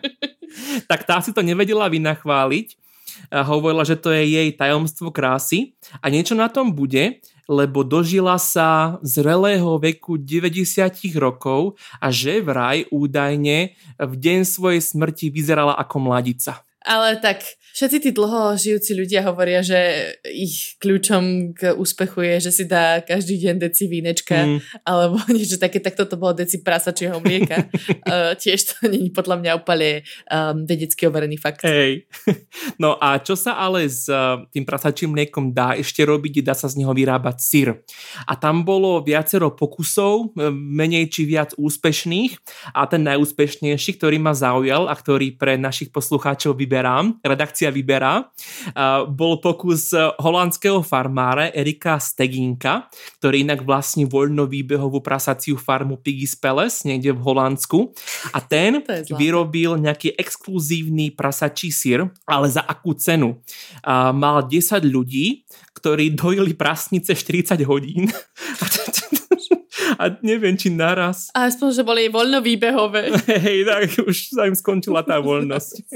tak 0.90 1.04
tá 1.04 1.20
si 1.20 1.34
to 1.34 1.42
nevedela 1.44 1.90
vynachváliť. 1.90 2.85
Hovorila, 3.32 3.82
že 3.82 3.98
to 3.98 4.12
je 4.12 4.22
jej 4.24 4.48
tajomstvo 4.54 5.10
krásy 5.10 5.74
a 6.02 6.08
niečo 6.08 6.34
na 6.34 6.46
tom 6.46 6.72
bude, 6.72 7.20
lebo 7.46 7.86
dožila 7.86 8.36
sa 8.42 8.98
zrelého 9.06 9.78
veku 9.78 10.18
90 10.18 10.90
rokov 11.18 11.78
a 12.02 12.10
že 12.10 12.42
vraj 12.42 12.90
údajne 12.90 13.78
v 14.02 14.12
deň 14.18 14.42
svojej 14.42 14.82
smrti 14.82 15.30
vyzerala 15.30 15.78
ako 15.78 16.10
mladica. 16.10 16.66
Ale 16.86 17.18
tak 17.18 17.42
všetci 17.76 17.98
tí 18.00 18.10
dlho 18.16 18.56
žijúci 18.56 18.96
ľudia 18.96 19.20
hovoria, 19.28 19.60
že 19.60 20.08
ich 20.24 20.80
kľúčom 20.80 21.52
k 21.52 21.76
úspechu 21.76 22.24
je, 22.24 22.48
že 22.48 22.50
si 22.50 22.64
dá 22.64 23.04
každý 23.04 23.36
deň 23.36 23.68
deci 23.68 23.84
vínečka 23.84 24.48
mm. 24.48 24.88
alebo 24.88 25.20
niečo 25.36 25.60
také, 25.60 25.84
tak 25.84 25.92
toto 25.92 26.16
bolo 26.16 26.40
deci 26.40 26.64
prasačieho 26.64 27.20
mlieka. 27.20 27.68
uh, 28.08 28.32
tiež 28.40 28.60
to 28.64 28.74
není 28.92 29.12
podľa 29.12 29.36
mňa 29.44 29.52
úplne 29.60 30.00
um, 30.32 30.64
vedecky 30.64 31.04
overený 31.04 31.36
fakt. 31.36 31.60
Hej. 31.68 32.08
No 32.80 32.96
a 32.96 33.20
čo 33.20 33.36
sa 33.36 33.60
ale 33.60 33.84
s 33.84 34.08
uh, 34.08 34.40
tým 34.48 34.64
prasačím 34.64 35.12
mliekom 35.12 35.52
dá 35.52 35.76
ešte 35.76 36.00
robiť, 36.00 36.40
dá 36.40 36.56
sa 36.56 36.72
z 36.72 36.80
neho 36.80 36.96
vyrábať 36.96 37.36
syr. 37.44 37.68
A 38.24 38.40
tam 38.40 38.64
bolo 38.64 39.04
viacero 39.04 39.52
pokusov, 39.52 40.32
menej 40.52 41.12
či 41.12 41.28
viac 41.28 41.52
úspešných 41.60 42.40
a 42.72 42.88
ten 42.88 43.04
najúspešnejší, 43.04 44.00
ktorý 44.00 44.16
ma 44.16 44.32
zaujal 44.32 44.88
a 44.88 44.94
ktorý 44.96 45.36
pre 45.36 45.60
našich 45.60 45.92
poslucháčov 45.92 46.56
vyberá 46.56 46.86
vyberám, 46.86 47.18
redakcia 47.24 47.65
vyberá, 47.70 48.28
bol 49.10 49.38
pokus 49.40 49.90
holandského 50.20 50.80
farmára 50.82 51.50
Erika 51.52 52.00
Steginka, 52.00 52.88
ktorý 53.20 53.46
inak 53.46 53.62
vlastní 53.66 54.04
voľnovýbehovú 54.08 55.02
prasaciu 55.02 55.58
farmu 55.58 56.00
Piggy's 56.00 56.34
Palace 56.36 56.86
niekde 56.86 57.12
v 57.12 57.20
Holandsku 57.22 57.92
a 58.32 58.38
ten 58.42 58.82
vyrobil 59.14 59.78
nejaký 59.80 60.16
exkluzívny 60.16 61.12
prasačí 61.14 61.70
sír, 61.70 62.08
ale 62.26 62.46
za 62.50 62.64
akú 62.64 62.96
cenu? 62.96 63.40
Mal 63.86 64.46
10 64.48 64.82
ľudí, 64.86 65.46
ktorí 65.76 66.16
dojili 66.16 66.56
prasnice 66.56 67.12
40 67.12 67.62
hodín. 67.68 68.08
A 69.96 70.12
neviem, 70.20 70.56
či 70.58 70.68
naraz. 70.68 71.32
A 71.32 71.48
aspoň, 71.48 71.68
že 71.72 71.82
boli 71.86 72.10
voľno 72.10 72.42
výbehové. 72.44 73.14
Hej, 73.46 73.64
tak 73.64 73.82
už 74.04 74.16
sa 74.34 74.48
im 74.48 74.56
skončila 74.56 75.06
tá 75.06 75.22
voľnosť. 75.22 75.74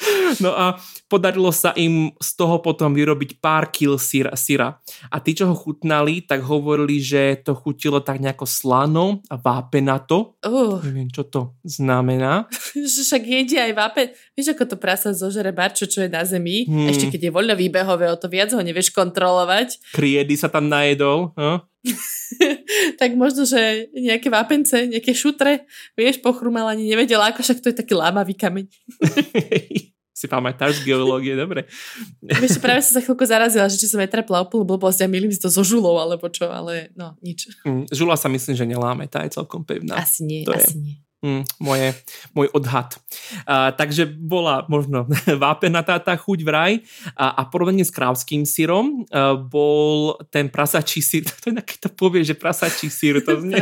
No 0.44 0.54
a 0.54 0.78
podarilo 1.10 1.50
sa 1.50 1.74
im 1.74 2.14
z 2.16 2.30
toho 2.38 2.62
potom 2.62 2.94
vyrobiť 2.94 3.42
pár 3.42 3.68
kil 3.74 3.98
syra. 3.98 4.32
syra. 4.38 4.78
A 5.10 5.18
tí, 5.18 5.34
čo 5.34 5.50
ho 5.50 5.54
chutnali, 5.58 6.22
tak 6.24 6.46
hovorili, 6.46 7.02
že 7.02 7.42
to 7.42 7.52
chutilo 7.58 8.00
tak 8.00 8.22
nejako 8.22 8.46
slano 8.46 9.20
a 9.26 9.36
vápenato. 9.36 10.38
Uh. 10.44 10.78
Neviem, 10.86 11.10
čo 11.10 11.26
to 11.26 11.58
znamená. 11.66 12.46
Však 13.10 13.22
jedia 13.26 13.66
aj 13.68 13.74
vápen. 13.74 14.06
Vieš, 14.38 14.54
ako 14.54 14.64
to 14.70 14.76
prasa 14.78 15.10
zožere 15.12 15.50
barčo, 15.50 15.90
čo 15.90 16.06
je 16.06 16.10
na 16.10 16.22
zemi. 16.22 16.64
Hmm. 16.64 16.88
Ešte 16.88 17.10
keď 17.10 17.28
je 17.28 17.34
voľno 17.34 17.54
výbehové, 17.58 18.06
o 18.08 18.16
to 18.16 18.30
viac 18.30 18.54
ho 18.54 18.62
nevieš 18.62 18.94
kontrolovať. 18.94 19.82
Kriedy 19.98 20.38
sa 20.38 20.48
tam 20.48 20.70
najedol. 20.70 21.34
No? 21.34 21.66
tak 23.00 23.16
možno, 23.16 23.48
že 23.48 23.88
nejaké 23.96 24.28
vápence, 24.28 24.76
nejaké 24.76 25.16
šutre, 25.16 25.64
vieš, 25.96 26.20
pochrumal 26.20 26.68
ani 26.68 26.92
nevedela, 26.92 27.32
ako 27.32 27.40
však 27.40 27.60
to 27.64 27.72
je 27.72 27.80
taký 27.80 27.96
lámavý 27.96 28.36
kameň. 28.36 28.68
Si 30.20 30.28
pamätáš 30.28 30.84
z 30.84 30.92
geológie, 30.92 31.32
dobre. 31.32 31.64
Vieš, 32.20 32.60
práve 32.60 32.84
som 32.84 33.00
sa 33.00 33.00
chvíľku 33.00 33.24
zarazila, 33.24 33.72
že 33.72 33.80
či 33.80 33.88
som 33.88 33.96
netrapla 33.96 34.44
úplnú 34.44 34.68
blbosť 34.68 35.04
a 35.04 35.06
milím 35.08 35.32
si 35.32 35.40
to 35.40 35.48
so 35.48 35.64
žulou, 35.64 35.96
alebo 35.96 36.28
čo, 36.28 36.52
ale 36.52 36.92
no, 36.92 37.16
nič. 37.24 37.48
Mm, 37.64 37.88
žula 37.88 38.20
sa 38.20 38.28
myslím, 38.28 38.52
že 38.52 38.68
neláme, 38.68 39.08
tá 39.08 39.24
je 39.24 39.32
celkom 39.32 39.64
pevná. 39.64 39.96
Asi 39.96 40.28
nie, 40.28 40.44
to 40.44 40.52
asi 40.52 40.76
je. 40.76 40.84
nie. 40.84 40.96
Mm, 41.20 41.44
moje, 41.60 41.92
môj 42.32 42.48
odhad. 42.56 42.96
A, 43.44 43.76
takže 43.76 44.08
bola 44.08 44.64
možno 44.72 45.04
vápenatá 45.44 46.00
tá 46.00 46.16
chuť 46.16 46.40
vraj 46.40 46.80
a, 47.12 47.36
a 47.36 47.42
porovnanie 47.44 47.84
s 47.84 47.92
krávským 47.92 48.48
syrom 48.48 49.04
a, 49.12 49.36
bol 49.36 50.16
ten 50.32 50.48
prasačí 50.48 51.04
syr, 51.04 51.28
to 51.44 51.52
je 51.52 51.60
to 51.76 51.92
povie, 51.92 52.24
že 52.24 52.32
prasačí 52.32 52.88
syr, 52.88 53.20
to 53.20 53.36
znie 53.36 53.60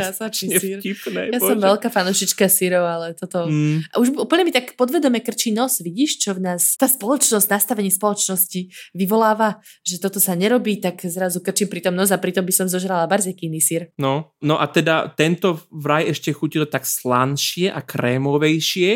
vtipné. 0.79 1.35
Ja 1.35 1.39
bože. 1.43 1.51
som 1.51 1.59
veľká 1.59 1.91
fanušička 1.91 2.47
syrov, 2.47 2.87
ale 2.87 3.11
toto... 3.19 3.51
Mm. 3.51 3.83
A 3.91 3.95
už 3.99 4.15
úplne 4.15 4.47
mi 4.47 4.55
tak 4.55 4.79
podvedome 4.79 5.19
krčí 5.19 5.51
nos, 5.51 5.83
vidíš, 5.83 6.23
čo 6.23 6.39
v 6.39 6.47
nás 6.47 6.79
tá 6.79 6.87
spoločnosť, 6.87 7.51
nastavenie 7.51 7.91
spoločnosti 7.91 8.71
vyvoláva, 8.95 9.59
že 9.83 9.99
toto 9.99 10.23
sa 10.23 10.31
nerobí, 10.31 10.79
tak 10.79 11.03
zrazu 11.03 11.43
krčím 11.43 11.67
pritom 11.67 11.91
nos 11.91 12.15
a 12.15 12.21
pritom 12.23 12.47
by 12.47 12.55
som 12.55 12.71
zožrala 12.71 13.03
barzekýny 13.11 13.59
syr. 13.59 13.91
No, 13.99 14.31
no 14.39 14.55
a 14.55 14.63
teda 14.71 15.11
tento 15.11 15.59
vraj 15.67 16.07
ešte 16.07 16.31
chutilo 16.31 16.63
tak 16.63 16.87
slanš 16.87 17.48
jemnejšie 17.49 17.67
a 17.73 17.81
krémovejšie, 17.81 18.91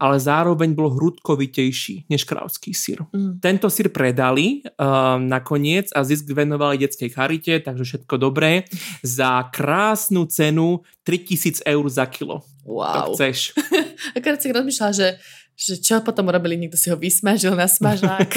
ale 0.00 0.16
zároveň 0.16 0.72
bol 0.72 0.92
hrudkovitejší 0.96 2.08
než 2.08 2.24
kráľovský 2.24 2.72
sír. 2.72 3.04
Mm. 3.12 3.40
Tento 3.40 3.68
sír 3.68 3.92
predali 3.92 4.64
uh, 4.64 5.20
nakoniec 5.20 5.92
a 5.92 6.04
zisk 6.04 6.32
venovali 6.32 6.80
detskej 6.80 7.12
charite, 7.12 7.60
takže 7.60 7.84
všetko 7.84 8.14
dobré, 8.16 8.64
za 9.04 9.44
krásnu 9.52 10.24
cenu 10.28 10.80
3000 11.04 11.64
eur 11.64 11.84
za 11.88 12.06
kilo. 12.08 12.44
Wow. 12.64 13.12
To 13.12 13.16
chceš. 13.16 13.56
Akorát 14.16 14.40
si 14.40 14.52
rozmýšľala, 14.52 14.92
že, 14.92 15.08
že 15.56 15.74
čo 15.80 16.00
potom 16.04 16.28
urobili, 16.28 16.60
niekto 16.60 16.76
si 16.76 16.92
ho 16.92 16.96
vysmažil 16.96 17.56
na 17.56 17.68
smažák. 17.68 18.30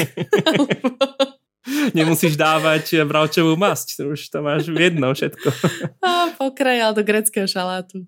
Nemusíš 1.97 2.41
dávať 2.41 3.05
bravčovú 3.05 3.53
masť, 3.53 4.01
už 4.09 4.33
to 4.33 4.41
máš 4.41 4.65
v 4.65 4.89
jednom 4.89 5.13
všetko. 5.13 5.47
A 6.05 6.33
pokrajal 6.33 6.97
do 6.97 7.05
greckého 7.05 7.45
šalátu 7.45 8.01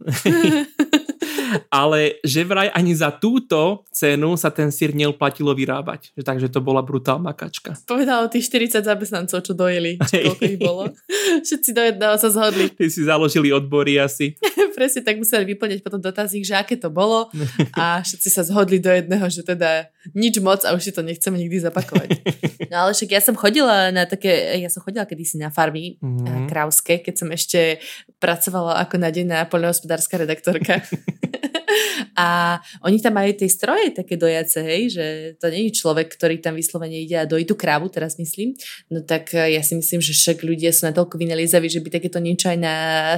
ale 1.70 2.22
že 2.24 2.46
vraj 2.48 2.70
ani 2.74 2.94
za 2.94 3.12
túto 3.14 3.84
cenu 3.94 4.36
sa 4.40 4.50
ten 4.50 4.70
sír 4.74 4.94
neoplatilo 4.96 5.54
vyrábať. 5.54 6.14
Takže 6.18 6.50
to 6.50 6.60
bola 6.60 6.82
brutálna 6.82 7.34
kačka. 7.34 7.78
Povedal 7.86 8.26
o 8.26 8.32
tých 8.32 8.50
40 8.50 8.86
zamestnancov, 8.86 9.40
čo 9.44 9.54
dojeli. 9.54 9.98
Koľko 10.00 10.44
ich 10.44 10.60
bolo. 10.60 10.84
Všetci 11.46 11.70
do 11.74 11.82
jedného 11.82 12.16
sa 12.18 12.30
zhodli. 12.30 12.70
Ty 12.74 12.86
si 12.90 13.02
založili 13.06 13.50
odbory 13.54 13.98
asi. 14.00 14.38
Presne 14.78 15.06
tak 15.06 15.22
museli 15.22 15.46
vyplňať 15.54 15.86
potom 15.86 16.02
dotazík, 16.02 16.44
že 16.44 16.58
aké 16.58 16.76
to 16.76 16.90
bolo 16.90 17.30
a 17.78 18.02
všetci 18.02 18.30
sa 18.30 18.42
zhodli 18.42 18.82
do 18.82 18.90
jedného, 18.90 19.26
že 19.30 19.46
teda 19.46 19.88
nič 20.12 20.42
moc 20.44 20.66
a 20.66 20.74
už 20.76 20.82
si 20.84 20.92
to 20.92 21.06
nechceme 21.06 21.38
nikdy 21.38 21.62
zapakovať. 21.62 22.10
No 22.74 22.90
ale 22.90 22.98
však 22.98 23.10
ja 23.14 23.22
som 23.22 23.38
chodila 23.38 23.94
na 23.94 24.10
také, 24.10 24.58
ja 24.58 24.66
som 24.66 24.82
chodila 24.82 25.06
kedysi 25.06 25.38
na 25.38 25.54
farmy 25.54 26.02
mm-hmm. 26.02 26.50
krávske, 26.50 27.06
keď 27.06 27.16
som 27.22 27.30
ešte 27.30 27.78
pracovala 28.18 28.82
ako 28.82 28.98
nadená 28.98 29.46
poľnohospodárska 29.46 30.18
redaktorka. 30.18 30.82
a 32.14 32.58
oni 32.86 33.02
tam 33.02 33.18
majú 33.18 33.34
tie 33.34 33.50
stroje 33.50 33.94
také 33.94 34.16
dojace, 34.18 34.62
hej, 34.62 34.82
že 34.94 35.06
to 35.42 35.50
nie 35.50 35.70
je 35.70 35.78
človek, 35.82 36.14
ktorý 36.14 36.38
tam 36.40 36.54
vyslovene 36.54 37.02
ide 37.02 37.18
a 37.18 37.30
dojí 37.30 37.46
tú 37.46 37.58
krávu, 37.58 37.90
teraz 37.90 38.22
myslím. 38.22 38.54
No 38.94 39.02
tak 39.02 39.34
e, 39.34 39.58
ja 39.58 39.62
si 39.66 39.74
myslím, 39.74 40.00
že 40.00 40.14
však 40.14 40.46
ľudia 40.46 40.70
sú 40.70 40.86
natoľko 40.90 41.18
vynaliezaví, 41.18 41.68
že 41.70 41.82
by 41.82 41.90
takéto 42.00 42.22
niečo 42.22 42.54
aj 42.54 42.58
na 42.62 42.76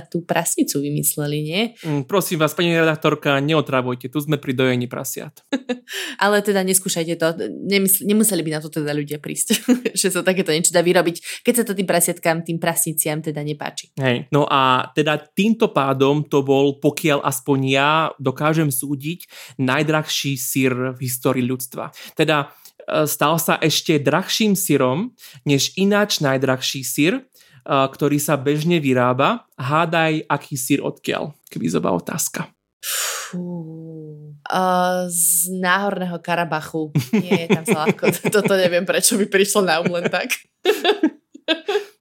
tú 0.07 0.23
prasnicu 0.23 0.79
vymysleli, 0.79 1.37
nie? 1.43 1.61
Mm, 1.83 2.07
prosím 2.07 2.39
vás, 2.39 2.55
pani 2.55 2.71
redaktorka, 2.71 3.43
neotravujte, 3.43 4.07
tu 4.07 4.19
sme 4.23 4.39
pri 4.39 4.55
dojení 4.55 4.87
prasiat. 4.87 5.43
Ale 6.23 6.39
teda 6.39 6.63
neskúšajte 6.63 7.13
to, 7.19 7.27
Nemysl- 7.45 8.07
nemuseli 8.07 8.41
by 8.41 8.51
na 8.57 8.59
to 8.63 8.71
teda 8.71 8.95
ľudia 8.95 9.19
prísť, 9.19 9.47
že 9.99 10.07
sa 10.07 10.23
takéto 10.23 10.55
niečo 10.55 10.71
dá 10.71 10.79
vyrobiť, 10.79 11.43
keď 11.43 11.53
sa 11.61 11.63
to 11.67 11.75
tým 11.75 11.87
prasiatkám, 11.87 12.47
tým 12.47 12.57
prasniciam 12.57 13.19
teda 13.19 13.43
nepáči. 13.43 13.91
Hej, 13.99 14.31
no 14.31 14.47
a 14.47 14.87
teda 14.95 15.19
týmto 15.19 15.75
pádom 15.75 16.23
to 16.23 16.41
bol, 16.41 16.79
pokiaľ 16.79 17.19
aspoň 17.27 17.59
ja 17.67 17.91
dokážem 18.17 18.45
dokážem 18.45 18.69
súdiť, 18.86 19.25
najdrahší 19.58 20.38
sír 20.38 20.94
v 20.94 21.00
histórii 21.01 21.42
ľudstva. 21.42 21.89
Teda 22.13 22.54
e, 22.86 23.10
stal 23.10 23.42
sa 23.42 23.58
ešte 23.58 23.98
drahším 23.98 24.54
sírom, 24.54 25.18
než 25.42 25.74
ináč 25.74 26.22
najdrahší 26.22 26.86
sír, 26.86 27.13
e, 27.18 27.22
ktorý 27.65 28.22
sa 28.22 28.38
bežne 28.38 28.77
vyrába. 28.77 29.50
Hádaj, 29.58 30.30
aký 30.30 30.54
sír 30.54 30.86
odkiaľ? 30.86 31.34
Kvízová 31.50 31.89
otázka. 31.98 32.54
Uh, 33.34 35.10
z 35.10 35.50
náhorného 35.58 36.22
Karabachu. 36.22 36.94
Nie, 37.18 37.50
tam 37.50 37.65
sa 37.65 37.89
ľahko. 37.89 38.13
Toto 38.38 38.54
neviem, 38.54 38.86
prečo 38.86 39.18
mi 39.18 39.25
prišlo 39.25 39.65
na 39.65 39.82
um 39.82 39.89
len 39.89 40.06
tak. 40.06 40.30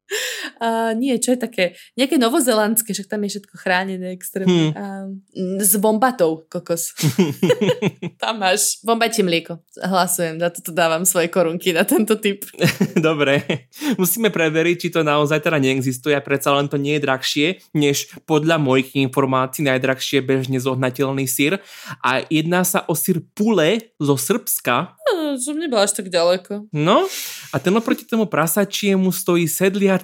Uh, 0.59 0.93
nie, 0.99 1.15
čo 1.23 1.35
je 1.35 1.39
také, 1.39 1.65
nejaké 1.95 2.19
novozelandské, 2.19 2.91
však 2.91 3.07
tam 3.07 3.23
je 3.25 3.39
všetko 3.39 3.55
chránené 3.55 4.11
extrémne. 4.11 4.75
Hmm. 4.75 5.23
Uh, 5.33 5.63
s 5.63 5.79
bombatou, 5.79 6.45
kokos. 6.51 6.93
tam 8.23 8.43
máš 8.43 8.83
bombatie 8.83 9.23
mlieko. 9.23 9.63
Hlasujem, 9.79 10.43
za 10.43 10.51
toto 10.51 10.75
dávam 10.75 11.07
svoje 11.07 11.31
korunky 11.31 11.71
na 11.71 11.87
tento 11.87 12.19
typ. 12.19 12.43
Dobre, 12.99 13.67
musíme 13.97 14.35
preveriť, 14.35 14.77
či 14.77 14.89
to 14.91 15.07
naozaj 15.07 15.39
teda 15.39 15.63
neexistuje 15.63 16.17
predsa 16.25 16.57
len 16.57 16.67
to 16.73 16.81
nie 16.81 16.97
je 16.97 17.05
drahšie, 17.05 17.47
než 17.77 18.09
podľa 18.25 18.57
mojich 18.57 18.97
informácií 18.97 19.69
najdrahšie 19.69 20.25
bežne 20.25 20.57
zohnateľný 20.57 21.29
sír. 21.29 21.61
A 22.01 22.25
jedná 22.33 22.65
sa 22.65 22.83
o 22.89 22.97
sír 22.97 23.21
pule 23.37 23.93
zo 24.01 24.17
Srbska. 24.17 24.97
No, 25.05 25.37
som 25.37 25.61
nebola 25.61 25.85
až 25.85 26.01
tak 26.01 26.09
ďaleko. 26.09 26.73
No, 26.73 27.05
a 27.53 27.57
ten 27.61 27.77
oproti 27.77 28.09
tomu 28.09 28.25
prasačiemu 28.25 29.13
stojí 29.13 29.45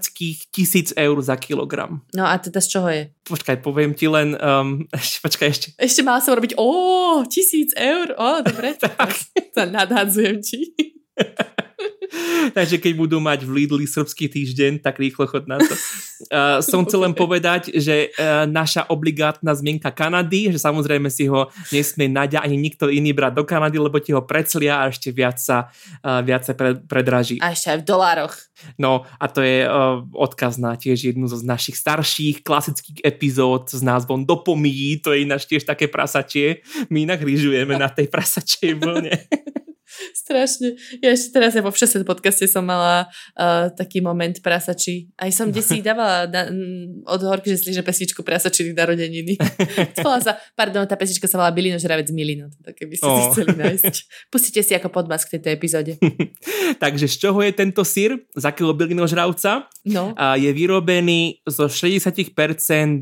sedliarských 0.00 0.50
tisíc 0.50 0.92
eur 0.96 1.20
za 1.22 1.36
kilogram. 1.36 2.00
No 2.16 2.24
a 2.26 2.38
teda 2.38 2.60
z 2.60 2.68
čoho 2.68 2.88
je? 2.88 3.02
Počkaj, 3.28 3.56
poviem 3.60 3.92
ti 3.94 4.08
len, 4.08 4.34
um, 4.40 4.88
ešte, 4.92 5.20
počkaj 5.20 5.48
ešte. 5.48 5.66
Ešte 5.76 6.02
mala 6.02 6.24
som 6.24 6.34
robiť, 6.34 6.56
ó, 6.56 7.22
tisíc 7.28 7.76
eur, 7.76 8.16
ó, 8.16 8.40
dobre, 8.40 8.74
tak. 8.80 9.12
tak 9.54 9.68
nadhadzujem 9.70 10.40
ti. 10.40 10.72
Takže 12.56 12.82
keď 12.82 12.92
budú 12.98 13.18
mať 13.22 13.46
v 13.46 13.62
Lidli 13.62 13.86
srbský 13.86 14.26
týždeň, 14.26 14.82
tak 14.82 14.98
rýchlo 14.98 15.26
chod 15.30 15.46
na 15.46 15.62
to. 15.62 15.74
Uh, 16.30 16.58
som 16.70 16.82
chcel 16.84 17.06
len 17.06 17.14
povedať, 17.14 17.70
že 17.74 18.10
uh, 18.14 18.44
naša 18.46 18.90
obligátna 18.90 19.54
zmienka 19.54 19.94
Kanady, 19.94 20.50
že 20.54 20.58
samozrejme 20.58 21.08
si 21.08 21.30
ho 21.30 21.48
nesmie 21.70 22.10
Nadia 22.10 22.42
ani 22.42 22.58
nikto 22.58 22.90
iný 22.90 23.14
brať 23.14 23.32
do 23.38 23.44
Kanady, 23.46 23.78
lebo 23.78 23.98
ti 24.02 24.10
ho 24.10 24.22
preclia 24.24 24.82
a 24.82 24.90
ešte 24.90 25.14
viac 25.14 25.38
sa, 25.38 25.70
uh, 26.02 26.20
viac 26.24 26.42
sa 26.46 26.52
pre, 26.54 26.76
predraží. 26.78 27.38
A 27.38 27.54
ešte 27.54 27.70
aj 27.70 27.78
v 27.82 27.86
dolároch. 27.86 28.34
No 28.76 29.08
a 29.16 29.24
to 29.30 29.40
je 29.40 29.64
uh, 29.64 30.04
odkaz 30.12 30.60
na 30.60 30.76
tiež 30.76 31.14
jednu 31.14 31.24
z 31.30 31.40
našich 31.46 31.80
starších 31.80 32.44
klasických 32.44 33.00
epizód 33.06 33.72
s 33.72 33.80
názvom 33.80 34.28
Dopomíjí, 34.28 35.00
to 35.00 35.16
je 35.16 35.24
ináč 35.24 35.48
tiež 35.48 35.64
také 35.64 35.88
prasačie. 35.88 36.60
My 36.92 37.08
inak 37.08 37.24
rýžujeme 37.24 37.78
na 37.80 37.88
tej 37.88 38.12
prasačej 38.12 38.76
vlne. 38.76 39.16
Strašne. 40.22 40.78
Ja 41.02 41.12
ešte 41.14 41.34
teraz 41.34 41.56
ja 41.56 41.62
vo 41.62 41.72
všeset 41.72 42.06
podcaste 42.06 42.46
som 42.46 42.64
mala 42.64 43.10
uh, 43.36 43.68
taký 43.74 44.00
moment 44.00 44.34
prasačí. 44.40 45.10
Aj 45.18 45.30
som 45.34 45.50
desi 45.54 45.82
dávala 45.82 46.30
na, 46.30 46.46
od 47.06 47.20
horky, 47.26 47.52
že 47.54 47.66
slíže 47.66 47.82
pesničku 47.82 48.22
prasačiny 48.22 48.72
narodeniny. 48.74 49.34
Spala 49.98 50.18
sa, 50.22 50.32
pardon, 50.54 50.86
tá 50.86 50.94
pesnička 50.94 51.26
sa 51.26 51.40
volá 51.40 51.50
Bilino 51.50 51.78
žravec 51.78 52.08
Milino. 52.14 52.52
Tak 52.62 52.78
keby 52.78 52.94
ste 52.96 53.08
oh. 53.08 53.16
si 53.16 53.22
chceli 53.34 53.54
nájsť. 53.58 53.94
Pustite 54.30 54.60
si 54.62 54.72
ako 54.76 54.88
podmas 54.92 55.26
k 55.26 55.38
tejto 55.38 55.48
epizóde. 55.50 55.92
Takže 56.82 57.06
z 57.10 57.16
čoho 57.16 57.40
je 57.42 57.52
tento 57.54 57.82
sír? 57.82 58.14
Za 58.36 58.54
kilo 58.54 58.76
Bilino 58.76 59.04
žravca? 59.10 59.66
No. 59.84 60.12
A 60.14 60.36
je 60.36 60.52
vyrobený 60.52 61.40
zo 61.48 61.66
60% 61.66 62.36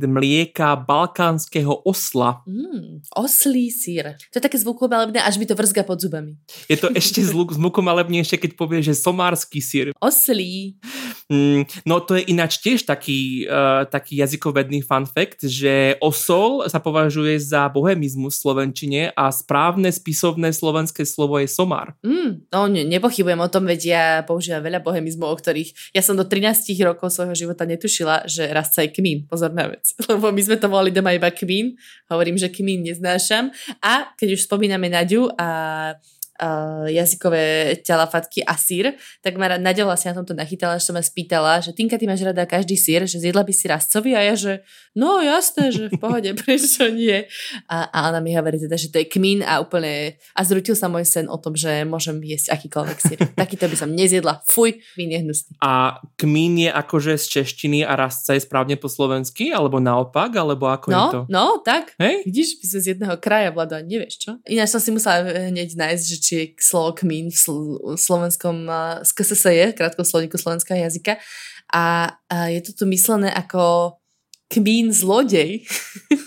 mlieka 0.06 0.78
balkánskeho 0.78 1.84
osla. 1.84 2.46
Mm, 2.46 3.02
oslý 3.18 3.68
sír. 3.68 4.14
To 4.30 4.38
je 4.38 4.44
také 4.44 4.56
zvukomalebné, 4.62 5.18
až 5.18 5.42
mi 5.42 5.46
to 5.46 5.58
vrzga 5.58 5.82
pod 5.82 5.98
zubami. 5.98 6.38
Je 6.70 6.77
to 6.78 6.88
ešte 6.94 7.20
s, 7.20 7.32
s 7.34 7.58
mukom 7.58 7.84
malebnejšie, 7.84 8.38
keď 8.38 8.52
povie, 8.54 8.80
že 8.80 8.94
somársky 8.94 9.58
sír. 9.58 9.86
Oslý. 9.98 10.78
Mm, 11.28 11.68
no 11.84 12.00
to 12.00 12.16
je 12.16 12.32
ináč 12.32 12.62
tiež 12.64 12.88
taký, 12.88 13.44
uh, 13.44 13.84
taký 13.84 14.16
jazykovedný 14.24 14.80
fun 14.80 15.04
fact, 15.04 15.44
že 15.44 16.00
osol 16.00 16.64
sa 16.70 16.80
považuje 16.80 17.36
za 17.36 17.68
bohemizmus 17.68 18.40
v 18.40 18.42
Slovenčine 18.48 19.00
a 19.12 19.28
správne 19.28 19.92
spisovné 19.92 20.56
slovenské 20.56 21.04
slovo 21.04 21.36
je 21.36 21.50
somár. 21.50 21.92
Mm, 22.00 22.48
no 22.48 22.60
ne, 22.70 22.82
nepochybujem 22.88 23.40
o 23.44 23.52
tom, 23.52 23.68
veď 23.68 23.80
ja 23.84 24.04
používam 24.24 24.64
veľa 24.64 24.80
bohemizmov, 24.80 25.28
o 25.28 25.36
ktorých 25.36 25.92
ja 25.92 26.00
som 26.00 26.16
do 26.16 26.24
13 26.24 26.72
rokov 26.80 27.12
svojho 27.12 27.36
života 27.36 27.68
netušila, 27.68 28.24
že 28.24 28.48
raz 28.48 28.72
sa 28.72 28.86
aj 28.86 28.96
kmín. 28.96 29.28
Pozor 29.28 29.52
na 29.52 29.68
vec. 29.68 29.84
Lebo 30.10 30.32
my 30.32 30.40
sme 30.40 30.56
to 30.56 30.72
volali 30.72 30.94
doma 30.94 31.12
iba 31.12 31.28
kmín. 31.28 31.76
Hovorím, 32.08 32.40
že 32.40 32.48
kmín 32.48 32.84
neznášam. 32.84 33.52
A 33.84 34.14
keď 34.16 34.38
už 34.38 34.48
spomíname 34.48 34.88
Naďu 34.88 35.28
a 35.36 35.48
uh, 36.38 36.86
jazykové 36.86 37.76
ťalafatky 37.82 38.46
a 38.46 38.54
sír, 38.54 38.94
tak 39.20 39.36
ma 39.36 39.50
Nadia 39.58 39.84
vlastne 39.84 40.14
na 40.14 40.22
tomto 40.22 40.34
nachytala, 40.38 40.78
že 40.78 40.88
som 40.88 40.94
ma 40.94 41.02
spýtala, 41.02 41.60
že 41.60 41.74
Tinka, 41.74 41.98
ty 41.98 42.06
máš 42.06 42.22
rada 42.22 42.46
každý 42.46 42.78
sír, 42.78 43.04
že 43.04 43.18
zjedla 43.18 43.42
by 43.42 43.52
si 43.52 43.66
rastcový 43.66 44.14
a 44.14 44.22
ja, 44.22 44.34
že 44.38 44.52
no 44.94 45.18
jasné, 45.18 45.74
že 45.74 45.90
v 45.90 45.98
pohode, 45.98 46.30
prečo 46.40 46.86
nie? 46.88 47.26
A, 47.66 47.90
a 47.90 47.98
ona 48.08 48.22
mi 48.22 48.32
hovorí 48.34 48.58
teda, 48.58 48.78
že 48.78 48.90
to 48.90 49.02
je 49.02 49.06
kmín 49.10 49.42
a 49.42 49.58
úplne 49.58 50.16
a 50.34 50.40
zrutil 50.46 50.78
sa 50.78 50.86
môj 50.86 51.04
sen 51.04 51.26
o 51.26 51.36
tom, 51.36 51.58
že 51.58 51.82
môžem 51.84 52.22
jesť 52.22 52.54
akýkoľvek 52.54 52.98
sír. 52.98 53.18
Takýto 53.42 53.66
by 53.66 53.76
som 53.76 53.90
nezjedla. 53.92 54.46
Fuj, 54.46 54.78
kmín 54.94 55.10
je 55.14 55.18
hnusný. 55.22 55.52
A 55.62 55.98
kmín 56.16 56.58
je 56.62 56.70
akože 56.70 57.18
z 57.18 57.42
češtiny 57.42 57.82
a 57.82 57.98
rastca 57.98 58.38
je 58.38 58.42
správne 58.42 58.78
po 58.78 58.86
slovensky, 58.86 59.50
alebo 59.50 59.82
naopak, 59.82 60.30
alebo 60.34 60.70
ako 60.70 60.86
no, 60.90 60.98
je 60.98 61.04
to? 61.10 61.20
No, 61.30 61.44
tak. 61.62 61.98
Hej? 61.98 62.22
Vidíš, 62.26 62.62
by 62.62 62.64
sme 62.66 62.78
z 62.78 62.86
jedného 62.94 63.16
kraja, 63.18 63.50
Vlado, 63.50 63.76
nevieš 63.82 64.14
čo? 64.22 64.30
Ináč 64.46 64.74
som 64.74 64.82
si 64.82 64.90
musela 64.94 65.24
hneď 65.24 65.74
nájsť, 65.74 66.04
že 66.04 66.18
či 66.28 66.52
slovo 66.60 66.92
kmín 66.92 67.32
v 67.32 67.36
sl- 67.40 67.96
slovenskom 67.96 68.68
z 69.00 69.10
KSSJ, 69.16 69.72
krátkom 69.72 70.04
slovníku 70.04 70.36
slovenského 70.36 70.76
jazyka. 70.76 71.16
A, 71.72 72.16
a 72.28 72.36
je 72.52 72.60
to 72.60 72.72
tu 72.76 72.84
myslené 72.84 73.32
ako 73.32 73.96
kmín 74.48 74.90
zlodej. 74.92 75.68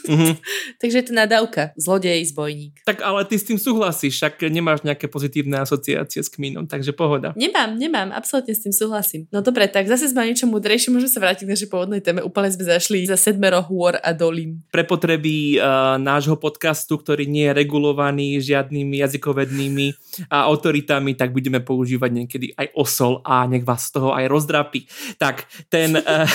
Mm-hmm. 0.06 0.34
Takže 0.82 0.98
je 1.02 1.06
to 1.10 1.14
nadávka. 1.18 1.74
Zlodej, 1.74 2.22
zbojník. 2.30 2.86
Tak 2.86 3.02
ale 3.02 3.26
ty 3.26 3.42
s 3.42 3.46
tým 3.50 3.58
súhlasíš, 3.58 4.22
však 4.22 4.46
nemáš 4.54 4.86
nejaké 4.86 5.10
pozitívne 5.10 5.58
asociácie 5.62 6.22
s 6.22 6.30
kmínom, 6.30 6.70
takže 6.70 6.94
pohoda. 6.94 7.34
Nemám, 7.34 7.78
nemám, 7.78 8.14
absolútne 8.14 8.54
s 8.54 8.62
tým 8.62 8.74
súhlasím. 8.74 9.26
No 9.34 9.42
dobre, 9.42 9.66
tak 9.66 9.90
zase 9.90 10.14
sme 10.14 10.30
niečo 10.30 10.46
múdrejšie, 10.46 10.94
môžeme 10.94 11.12
sa 11.12 11.22
vrátiť 11.22 11.46
k 11.50 11.54
našej 11.54 11.70
pôvodnej 11.70 12.02
téme. 12.02 12.22
Úplne 12.22 12.50
sme 12.54 12.66
zašli 12.70 13.10
za 13.10 13.18
sedmero 13.18 13.62
hôr 13.66 13.98
a 13.98 14.14
dolím. 14.14 14.62
Pre 14.70 14.86
potreby 14.86 15.58
uh, 15.58 15.98
nášho 15.98 16.38
podcastu, 16.38 17.02
ktorý 17.02 17.26
nie 17.26 17.50
je 17.50 17.58
regulovaný 17.58 18.38
žiadnymi 18.42 19.02
jazykovednými 19.02 19.88
uh, 19.90 20.46
autoritami, 20.46 21.18
tak 21.18 21.34
budeme 21.34 21.62
používať 21.62 22.10
niekedy 22.14 22.48
aj 22.54 22.68
osol 22.78 23.26
a 23.26 23.46
nech 23.50 23.66
vás 23.66 23.90
z 23.90 23.98
toho 23.98 24.14
aj 24.14 24.30
rozdrapí. 24.30 24.86
Tak, 25.18 25.50
ten 25.74 25.98
uh, 25.98 26.30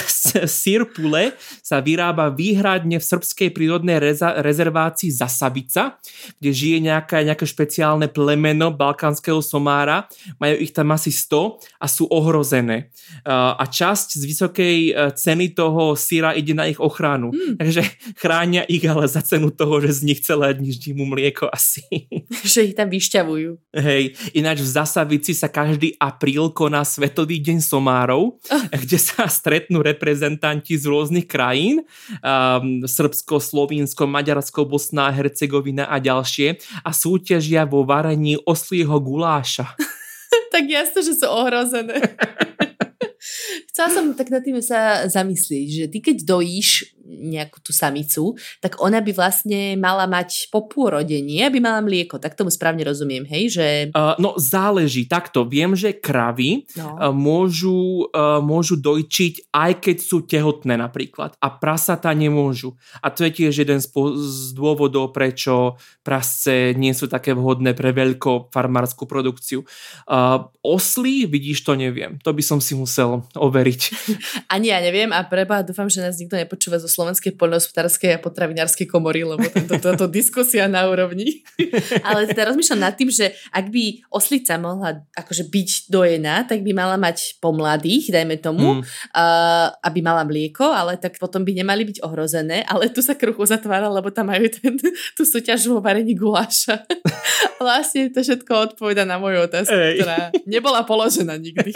sír 0.46 0.88
pule 0.90 1.34
sa 1.62 1.75
sa 1.76 1.84
vyrába 1.84 2.32
výhradne 2.32 2.96
v 2.96 3.04
srbskej 3.04 3.52
prírodnej 3.52 4.00
reza- 4.00 4.40
rezervácii 4.40 5.12
Zasabica, 5.12 6.00
kde 6.40 6.50
žije 6.56 6.78
nejaké, 6.88 7.20
nejaké 7.20 7.44
špeciálne 7.44 8.08
plemeno 8.08 8.72
balkánskeho 8.72 9.44
somára. 9.44 10.08
Majú 10.40 10.56
ich 10.56 10.72
tam 10.72 10.96
asi 10.96 11.12
100 11.12 11.60
a 11.76 11.84
sú 11.84 12.08
ohrozené. 12.08 12.88
A 13.28 13.60
časť 13.60 14.16
z 14.16 14.24
vysokej 14.24 14.76
e, 14.88 14.92
ceny 15.12 15.52
toho 15.52 15.92
syra 16.00 16.32
ide 16.32 16.56
na 16.56 16.64
ich 16.64 16.80
ochranu. 16.80 17.28
Hmm. 17.28 17.60
Takže 17.60 17.84
chránia 18.16 18.64
ich 18.64 18.80
ale 18.88 19.04
za 19.04 19.20
cenu 19.20 19.52
toho, 19.52 19.76
že 19.84 20.00
z 20.00 20.08
nich 20.08 20.24
celé 20.24 20.56
dni 20.56 20.72
ždí 20.72 20.96
mu 20.96 21.04
mlieko 21.04 21.52
asi. 21.52 21.84
Že 22.46 22.72
ich 22.72 22.76
tam 22.78 22.88
vyšťavujú. 22.88 23.74
Hej, 23.74 24.14
ináč 24.32 24.62
v 24.62 24.70
Zasavici 24.70 25.34
sa 25.34 25.50
každý 25.50 25.98
apríl 25.98 26.54
koná 26.54 26.86
Svetový 26.86 27.42
deň 27.42 27.58
somárov, 27.58 28.38
oh. 28.38 28.64
kde 28.70 28.98
sa 29.02 29.26
stretnú 29.26 29.82
reprezentanti 29.82 30.78
z 30.78 30.86
rôznych 30.86 31.26
krajín 31.26 31.65
krajín, 31.66 31.82
um, 32.22 32.86
Srbsko, 32.86 33.40
Slovinsko, 33.40 34.06
Maďarsko, 34.06 34.64
Bosna, 34.64 35.10
Hercegovina 35.10 35.90
a 35.90 35.98
ďalšie 35.98 36.62
a 36.84 36.90
súťažia 36.94 37.66
vo 37.66 37.82
varení 37.82 38.38
oslieho 38.46 38.94
guláša. 39.02 39.66
tak 40.54 40.64
jasne, 40.70 41.02
že 41.02 41.18
sú 41.18 41.26
ohrozené. 41.26 41.98
Chcela 43.72 43.88
som 43.90 44.14
tak 44.14 44.30
nad 44.30 44.40
tým 44.40 44.62
sa 44.62 45.10
zamyslieť, 45.10 45.68
že 45.68 45.84
ty 45.90 45.98
keď 45.98 46.22
dojíš 46.24 46.95
nejakú 47.06 47.62
tú 47.62 47.70
samicu, 47.70 48.34
tak 48.58 48.82
ona 48.82 48.98
by 48.98 49.12
vlastne 49.14 49.78
mala 49.78 50.04
mať 50.10 50.50
po 50.50 50.66
pôrodení, 50.66 51.40
aby 51.46 51.62
mala 51.62 51.80
mlieko. 51.80 52.18
Tak 52.18 52.34
tomu 52.34 52.50
správne 52.50 52.82
rozumiem, 52.82 53.22
hej? 53.24 53.54
Že... 53.54 53.66
Uh, 53.94 54.18
no 54.18 54.34
záleží. 54.36 55.06
Takto, 55.06 55.46
viem, 55.46 55.78
že 55.78 55.94
kravy 55.94 56.66
no. 56.74 56.98
uh, 56.98 57.14
môžu, 57.14 58.10
uh, 58.10 58.42
môžu 58.42 58.76
dojčiť 58.76 59.54
aj 59.54 59.72
keď 59.80 59.96
sú 60.02 60.26
tehotné 60.26 60.74
napríklad. 60.76 61.38
A 61.38 61.48
prasata 61.48 62.10
nemôžu. 62.12 62.74
A 63.00 63.08
to 63.14 63.24
je 63.24 63.32
tiež 63.42 63.64
jeden 63.64 63.78
z, 63.78 63.88
po- 63.88 64.12
z 64.18 64.52
dôvodov, 64.52 65.14
prečo 65.14 65.78
prasce 66.02 66.74
nie 66.74 66.92
sú 66.92 67.06
také 67.06 67.32
vhodné 67.32 67.72
pre 67.72 67.94
veľko 67.94 68.50
farmárskú 68.50 69.06
produkciu. 69.06 69.62
Uh, 70.06 70.50
oslí, 70.60 71.24
vidíš, 71.24 71.62
to 71.62 71.78
neviem. 71.78 72.18
To 72.26 72.34
by 72.34 72.42
som 72.42 72.58
si 72.58 72.74
musel 72.74 73.22
overiť. 73.38 73.80
Ani 74.54 74.74
ja 74.74 74.82
neviem 74.82 75.14
a 75.14 75.22
preba 75.24 75.62
dúfam, 75.62 75.86
že 75.86 76.02
nás 76.02 76.18
nikto 76.18 76.34
nepočúva 76.34 76.82
zo 76.82 76.90
Slovenskej 76.96 77.36
poľnohospodárskej 77.36 78.16
a 78.16 78.22
potravinárskej 78.22 78.88
komory, 78.88 79.28
lebo 79.28 79.44
tento, 79.52 79.76
táto 79.76 80.08
diskusia 80.18 80.64
na 80.64 80.88
úrovni. 80.88 81.44
Ale 82.08 82.24
teda 82.24 82.48
rozmýšľam 82.48 82.80
nad 82.80 82.96
tým, 82.96 83.12
že 83.12 83.36
ak 83.52 83.68
by 83.68 84.08
oslica 84.08 84.56
mohla 84.56 85.04
akože 85.12 85.52
byť 85.52 85.92
dojená, 85.92 86.48
tak 86.48 86.64
by 86.64 86.72
mala 86.72 86.96
mať 86.96 87.36
po 87.38 87.52
mladých, 87.52 88.08
dajme 88.08 88.40
tomu, 88.40 88.80
mm. 88.80 88.82
uh, 89.12 89.68
aby 89.84 90.00
mala 90.00 90.24
mlieko, 90.24 90.64
ale 90.64 90.96
tak 90.96 91.20
potom 91.20 91.44
by 91.44 91.52
nemali 91.52 91.84
byť 91.84 92.00
ohrozené, 92.00 92.64
ale 92.64 92.88
tu 92.88 93.04
sa 93.04 93.12
kruh 93.12 93.36
uzatvára, 93.36 93.92
lebo 93.92 94.08
tam 94.08 94.32
majú 94.32 94.48
ten, 94.48 94.80
tú 95.12 95.22
súťaž 95.22 95.68
vo 95.68 95.84
varení 95.84 96.16
guláša. 96.16 96.80
vlastne 97.60 98.08
to 98.12 98.24
všetko 98.24 98.72
odpoveda 98.72 99.04
na 99.04 99.20
moju 99.20 99.44
otázku, 99.44 99.74
Ej. 99.74 100.00
ktorá 100.00 100.18
nebola 100.48 100.84
položená 100.84 101.36
nikdy. 101.36 101.72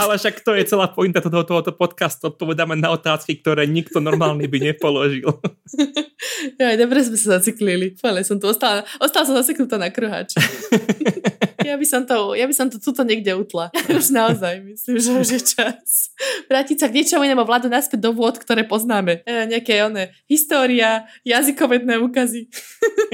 ale 0.00 0.18
však 0.18 0.42
to 0.42 0.54
je 0.58 0.64
celá 0.66 0.90
pointa 0.90 1.22
tohoto, 1.22 1.70
podcastu. 1.74 2.32
Odpovedáme 2.32 2.74
na 2.78 2.90
otázky, 2.94 3.38
ktoré 3.38 3.68
nikto 3.68 4.02
normálny 4.16 4.48
by 4.48 4.58
nepoložil. 4.72 5.28
ja, 6.60 6.72
dobre 6.80 7.04
sme 7.04 7.20
sa 7.20 7.36
zaciklili. 7.36 7.92
Ale 8.00 8.24
som 8.24 8.40
tu 8.40 8.48
ostala, 8.48 8.88
ostala 8.96 9.28
som 9.28 9.36
zaseknutá 9.36 9.76
na 9.76 9.92
kruháči. 9.92 10.40
ja 11.66 11.76
by 11.76 11.86
som 11.86 12.02
to, 12.06 12.38
ja 12.38 12.46
by 12.46 12.54
som 12.54 12.70
to 12.70 12.78
tuto 12.78 13.02
niekde 13.02 13.34
utla. 13.34 13.74
Už 13.98 14.14
naozaj 14.14 14.62
myslím, 14.62 14.96
že 15.02 15.10
už 15.12 15.28
je 15.34 15.42
čas. 15.42 16.14
Vrátiť 16.46 16.80
sa 16.80 16.86
k 16.86 17.02
niečomu 17.02 17.26
inému 17.26 17.42
vládu 17.42 17.66
naspäť 17.66 18.06
do 18.06 18.10
vôd, 18.14 18.38
ktoré 18.38 18.62
poznáme. 18.62 19.26
E, 19.26 19.50
nejaké 19.50 19.82
one, 19.82 20.14
história, 20.30 21.10
jazykovedné 21.26 21.98
úkazy. 21.98 22.46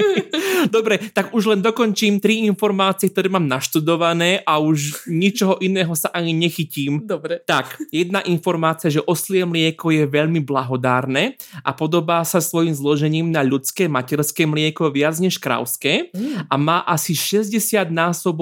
Dobre, 0.75 1.01
tak 1.11 1.33
už 1.33 1.57
len 1.57 1.61
dokončím 1.65 2.21
tri 2.21 2.45
informácie, 2.45 3.09
ktoré 3.09 3.27
mám 3.27 3.45
naštudované 3.49 4.45
a 4.45 4.61
už 4.61 5.09
ničoho 5.09 5.57
iného 5.59 5.91
sa 5.97 6.13
ani 6.13 6.31
nechytím. 6.35 7.03
Dobre. 7.03 7.41
Tak, 7.43 7.81
jedna 7.89 8.21
informácia, 8.25 8.93
že 8.93 9.03
oslie 9.03 9.43
mlieko 9.43 9.89
je 9.89 10.05
veľmi 10.05 10.43
blahodárne 10.43 11.35
a 11.65 11.71
podobá 11.73 12.21
sa 12.27 12.39
svojim 12.39 12.75
zložením 12.75 13.33
na 13.33 13.41
ľudské 13.41 13.89
materské 13.89 14.45
mlieko 14.45 14.93
viac 14.93 15.17
než 15.17 15.39
krauské 15.39 16.13
mm. 16.13 16.49
a 16.51 16.55
má 16.59 16.85
asi 16.85 17.15
60 17.15 17.89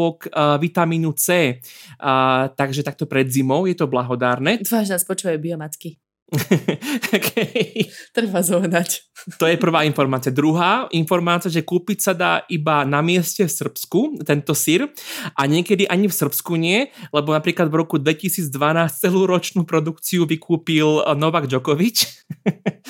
násobok 0.02 0.28
uh, 0.28 0.58
vitamínu 0.58 1.14
C. 1.14 1.60
Uh, 2.02 2.50
takže 2.58 2.82
takto 2.84 3.06
pred 3.06 3.30
zimou 3.30 3.70
je 3.70 3.78
to 3.78 3.86
blahodárne. 3.86 4.58
Dúfam, 4.58 4.82
že 4.82 4.98
nás 4.98 5.06
počúvajú 5.06 5.38
biomatky. 5.38 6.02
okay. 7.18 7.92
Treba 8.16 8.40
zohnať. 8.40 9.04
To 9.36 9.46
je 9.52 9.60
prvá 9.60 9.84
informácia. 9.84 10.32
Druhá 10.32 10.88
informácia, 10.96 11.52
že 11.52 11.60
kúpiť 11.60 12.00
sa 12.00 12.14
dá 12.16 12.32
iba 12.48 12.88
na 12.88 13.04
mieste 13.04 13.44
v 13.44 13.52
Srbsku, 13.52 14.24
tento 14.24 14.56
sír, 14.56 14.88
a 15.36 15.42
niekedy 15.44 15.92
ani 15.92 16.08
v 16.08 16.16
Srbsku 16.16 16.56
nie, 16.56 16.88
lebo 17.12 17.36
napríklad 17.36 17.68
v 17.68 17.84
roku 17.84 18.00
2012 18.00 18.48
celú 18.96 19.28
ročnú 19.28 19.68
produkciu 19.68 20.24
vykúpil 20.24 21.04
Novak 21.20 21.52
Djokovic. 21.52 22.08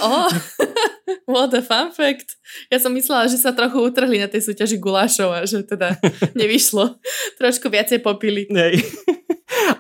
oh, 0.06 0.30
what 1.32 1.56
a 1.56 1.63
fun 1.63 1.96
fact. 1.96 2.36
Ja 2.67 2.78
som 2.78 2.91
myslela, 2.91 3.32
že 3.32 3.39
sa 3.39 3.56
trochu 3.56 3.80
utrhli 3.80 4.20
na 4.20 4.28
tej 4.28 4.52
súťaži 4.52 4.78
gulášov 4.78 5.32
a 5.32 5.48
že 5.48 5.63
teda 5.63 5.96
nevyšlo. 6.39 7.00
Trošku 7.39 7.72
viacej 7.72 8.04
popili. 8.04 8.52
Nej. 8.52 8.84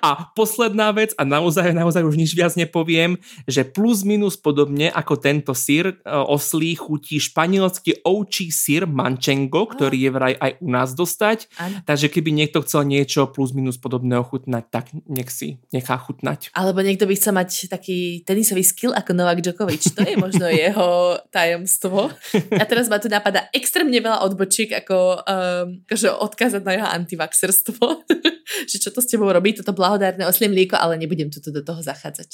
A 0.01 0.31
posledná 0.33 0.91
vec, 0.91 1.13
a 1.17 1.23
naozaj, 1.23 1.73
naozaj 1.73 2.03
už 2.05 2.15
nič 2.17 2.31
viac 2.33 2.53
nepoviem, 2.57 3.17
že 3.45 3.65
plus 3.67 4.01
minus 4.05 4.37
podobne 4.37 4.89
ako 4.89 5.17
tento 5.17 5.53
sír 5.53 5.93
e, 5.93 5.95
oslí 6.07 6.77
chutí 6.77 7.21
španielský 7.21 8.05
ovčí 8.05 8.49
sír 8.49 8.89
mančengo, 8.89 9.69
ktorý 9.69 9.97
je 10.07 10.11
vraj 10.11 10.33
aj 10.37 10.51
u 10.61 10.67
nás 10.69 10.93
dostať. 10.93 11.51
Ano. 11.57 11.81
Takže 11.85 12.07
keby 12.09 12.29
niekto 12.33 12.61
chcel 12.65 12.85
niečo 12.87 13.29
plus 13.29 13.53
minus 13.53 13.77
podobné 13.77 14.17
ochutnať, 14.17 14.63
tak 14.69 14.85
nech 15.07 15.29
si 15.29 15.61
nechá 15.73 15.97
chutnať. 15.97 16.53
Alebo 16.53 16.81
niekto 16.81 17.05
by 17.05 17.13
chcel 17.17 17.33
mať 17.37 17.71
taký 17.71 18.25
tenisový 18.25 18.65
skill 18.65 18.93
ako 18.93 19.13
Novak 19.13 19.41
Djokovic. 19.41 19.83
To 19.95 20.01
je 20.01 20.15
možno 20.17 20.45
jeho 20.65 21.17
tajomstvo. 21.29 22.11
A 22.57 22.63
teraz 22.65 22.89
ma 22.89 22.97
tu 23.01 23.07
napadá 23.09 23.47
extrémne 23.55 23.97
veľa 23.97 24.23
odbočiek, 24.25 24.69
ako 24.83 24.97
um, 25.21 25.85
akože 25.87 26.09
odkázať 26.11 26.61
na 26.65 26.71
jeho 26.77 26.87
antivaxerstvo. 26.89 27.85
že 28.67 28.77
čo 28.77 28.89
to 28.91 28.99
s 28.99 29.09
tebou 29.09 29.29
robí, 29.31 29.55
toto 29.55 29.70
blahodárne 29.71 30.27
oslie 30.27 30.47
mlieko, 30.47 30.77
ale 30.77 30.97
nebudem 30.97 31.31
tu 31.31 31.39
do 31.39 31.61
toho 31.63 31.81
zachádzať. 31.81 32.29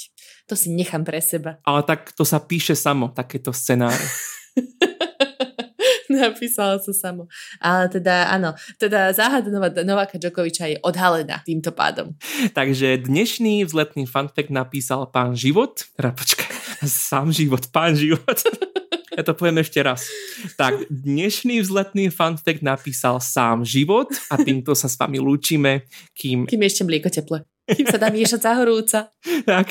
To 0.46 0.54
si 0.54 0.70
nechám 0.74 1.02
pre 1.02 1.22
seba. 1.22 1.58
Ale 1.64 1.82
tak 1.82 2.12
to 2.12 2.22
sa 2.26 2.42
píše 2.42 2.74
samo, 2.74 3.10
takéto 3.10 3.52
scenáre. 3.54 4.02
Napísala 6.08 6.80
sa 6.80 6.92
samo. 6.96 7.28
Ale 7.60 7.92
teda 7.92 8.32
áno, 8.32 8.56
teda 8.80 9.12
záhada 9.12 9.52
Nováka 9.84 10.16
Djokoviča 10.16 10.64
je 10.72 10.76
odhalená 10.80 11.44
týmto 11.44 11.70
pádom. 11.70 12.16
Takže 12.56 13.04
dnešný 13.04 13.68
vzletný 13.68 14.08
fanfekt 14.08 14.48
napísal 14.48 15.12
pán 15.12 15.36
Život. 15.36 15.84
Teda 15.94 16.16
počkaj, 16.16 16.48
sám 16.88 17.28
život, 17.32 17.68
pán 17.68 17.92
Život. 17.92 18.24
Ja 19.18 19.26
to 19.26 19.34
poviem 19.34 19.58
ešte 19.58 19.82
raz. 19.82 20.06
Tak, 20.54 20.86
dnešný 20.86 21.58
vzletný 21.66 22.06
fanfekt 22.14 22.62
napísal 22.62 23.18
sám 23.18 23.66
život 23.66 24.06
a 24.30 24.38
týmto 24.38 24.78
sa 24.78 24.86
s 24.86 24.94
vami 24.94 25.18
lúčime, 25.18 25.90
kým... 26.14 26.46
Kým 26.46 26.62
ešte 26.62 26.86
mlieko 26.86 27.10
teple. 27.10 27.42
Kým 27.66 27.90
sa 27.90 27.98
dá 27.98 28.14
miešať 28.14 28.46
zahorúca. 28.46 29.10
Tak, 29.42 29.68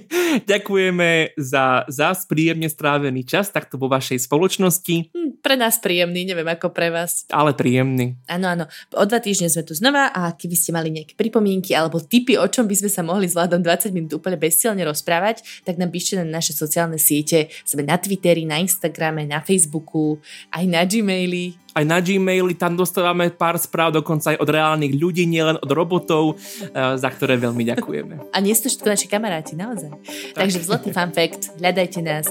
ďakujeme 0.52 1.32
za 1.40 1.88
zás 1.88 2.28
príjemne 2.28 2.68
strávený 2.68 3.24
čas 3.24 3.48
takto 3.48 3.80
vo 3.80 3.88
vašej 3.88 4.20
spoločnosti. 4.20 5.16
Hm, 5.16 5.29
pre 5.40 5.56
nás 5.56 5.80
príjemný, 5.80 6.28
neviem 6.28 6.46
ako 6.46 6.72
pre 6.72 6.92
vás. 6.92 7.24
Ale 7.32 7.56
príjemný. 7.56 8.16
Áno, 8.28 8.46
áno. 8.52 8.64
O 8.94 9.04
dva 9.04 9.18
týždne 9.18 9.48
sme 9.48 9.64
tu 9.64 9.72
znova 9.72 10.12
a 10.12 10.32
keby 10.36 10.56
ste 10.56 10.70
mali 10.70 10.92
nejaké 10.92 11.16
pripomienky 11.16 11.72
alebo 11.72 12.00
tipy, 12.00 12.36
o 12.36 12.46
čom 12.46 12.68
by 12.68 12.76
sme 12.76 12.90
sa 12.92 13.02
mohli 13.02 13.26
zvládom 13.26 13.64
20 13.64 13.96
minút 13.96 14.12
úplne 14.16 14.36
bezcielne 14.36 14.84
rozprávať, 14.84 15.64
tak 15.64 15.80
nám 15.80 15.90
píšte 15.90 16.20
na 16.20 16.26
naše 16.28 16.52
sociálne 16.52 17.00
siete. 17.00 17.48
Sme 17.64 17.82
na 17.82 17.96
Twitteri, 17.96 18.44
na 18.44 18.60
Instagrame, 18.60 19.24
na 19.24 19.40
Facebooku, 19.40 20.20
aj 20.52 20.64
na 20.68 20.84
Gmaili 20.84 21.60
aj 21.74 21.84
na 21.86 22.02
Gmaili, 22.02 22.58
tam 22.58 22.74
dostávame 22.74 23.30
pár 23.30 23.54
správ 23.54 23.94
dokonca 23.94 24.34
aj 24.34 24.42
od 24.42 24.48
reálnych 24.50 24.94
ľudí, 24.98 25.26
nielen 25.26 25.58
od 25.62 25.70
robotov, 25.70 26.34
eh, 26.34 26.98
za 26.98 27.08
ktoré 27.10 27.38
veľmi 27.38 27.62
ďakujeme. 27.62 28.14
A 28.34 28.38
nie 28.42 28.54
ste 28.54 28.66
všetko 28.70 28.88
naši 28.90 29.06
kamaráti, 29.06 29.54
naozaj. 29.54 29.90
Tak. 30.34 30.46
Takže 30.46 30.58
vzletný 30.58 30.90
fun 30.90 31.12
fact, 31.14 31.54
hľadajte 31.62 32.00
nás 32.02 32.26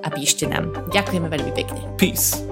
a 0.00 0.08
píšte 0.12 0.44
nám. 0.44 0.72
Ďakujeme 0.92 1.28
veľmi 1.28 1.52
pekne. 1.56 1.80
Peace. 1.96 2.51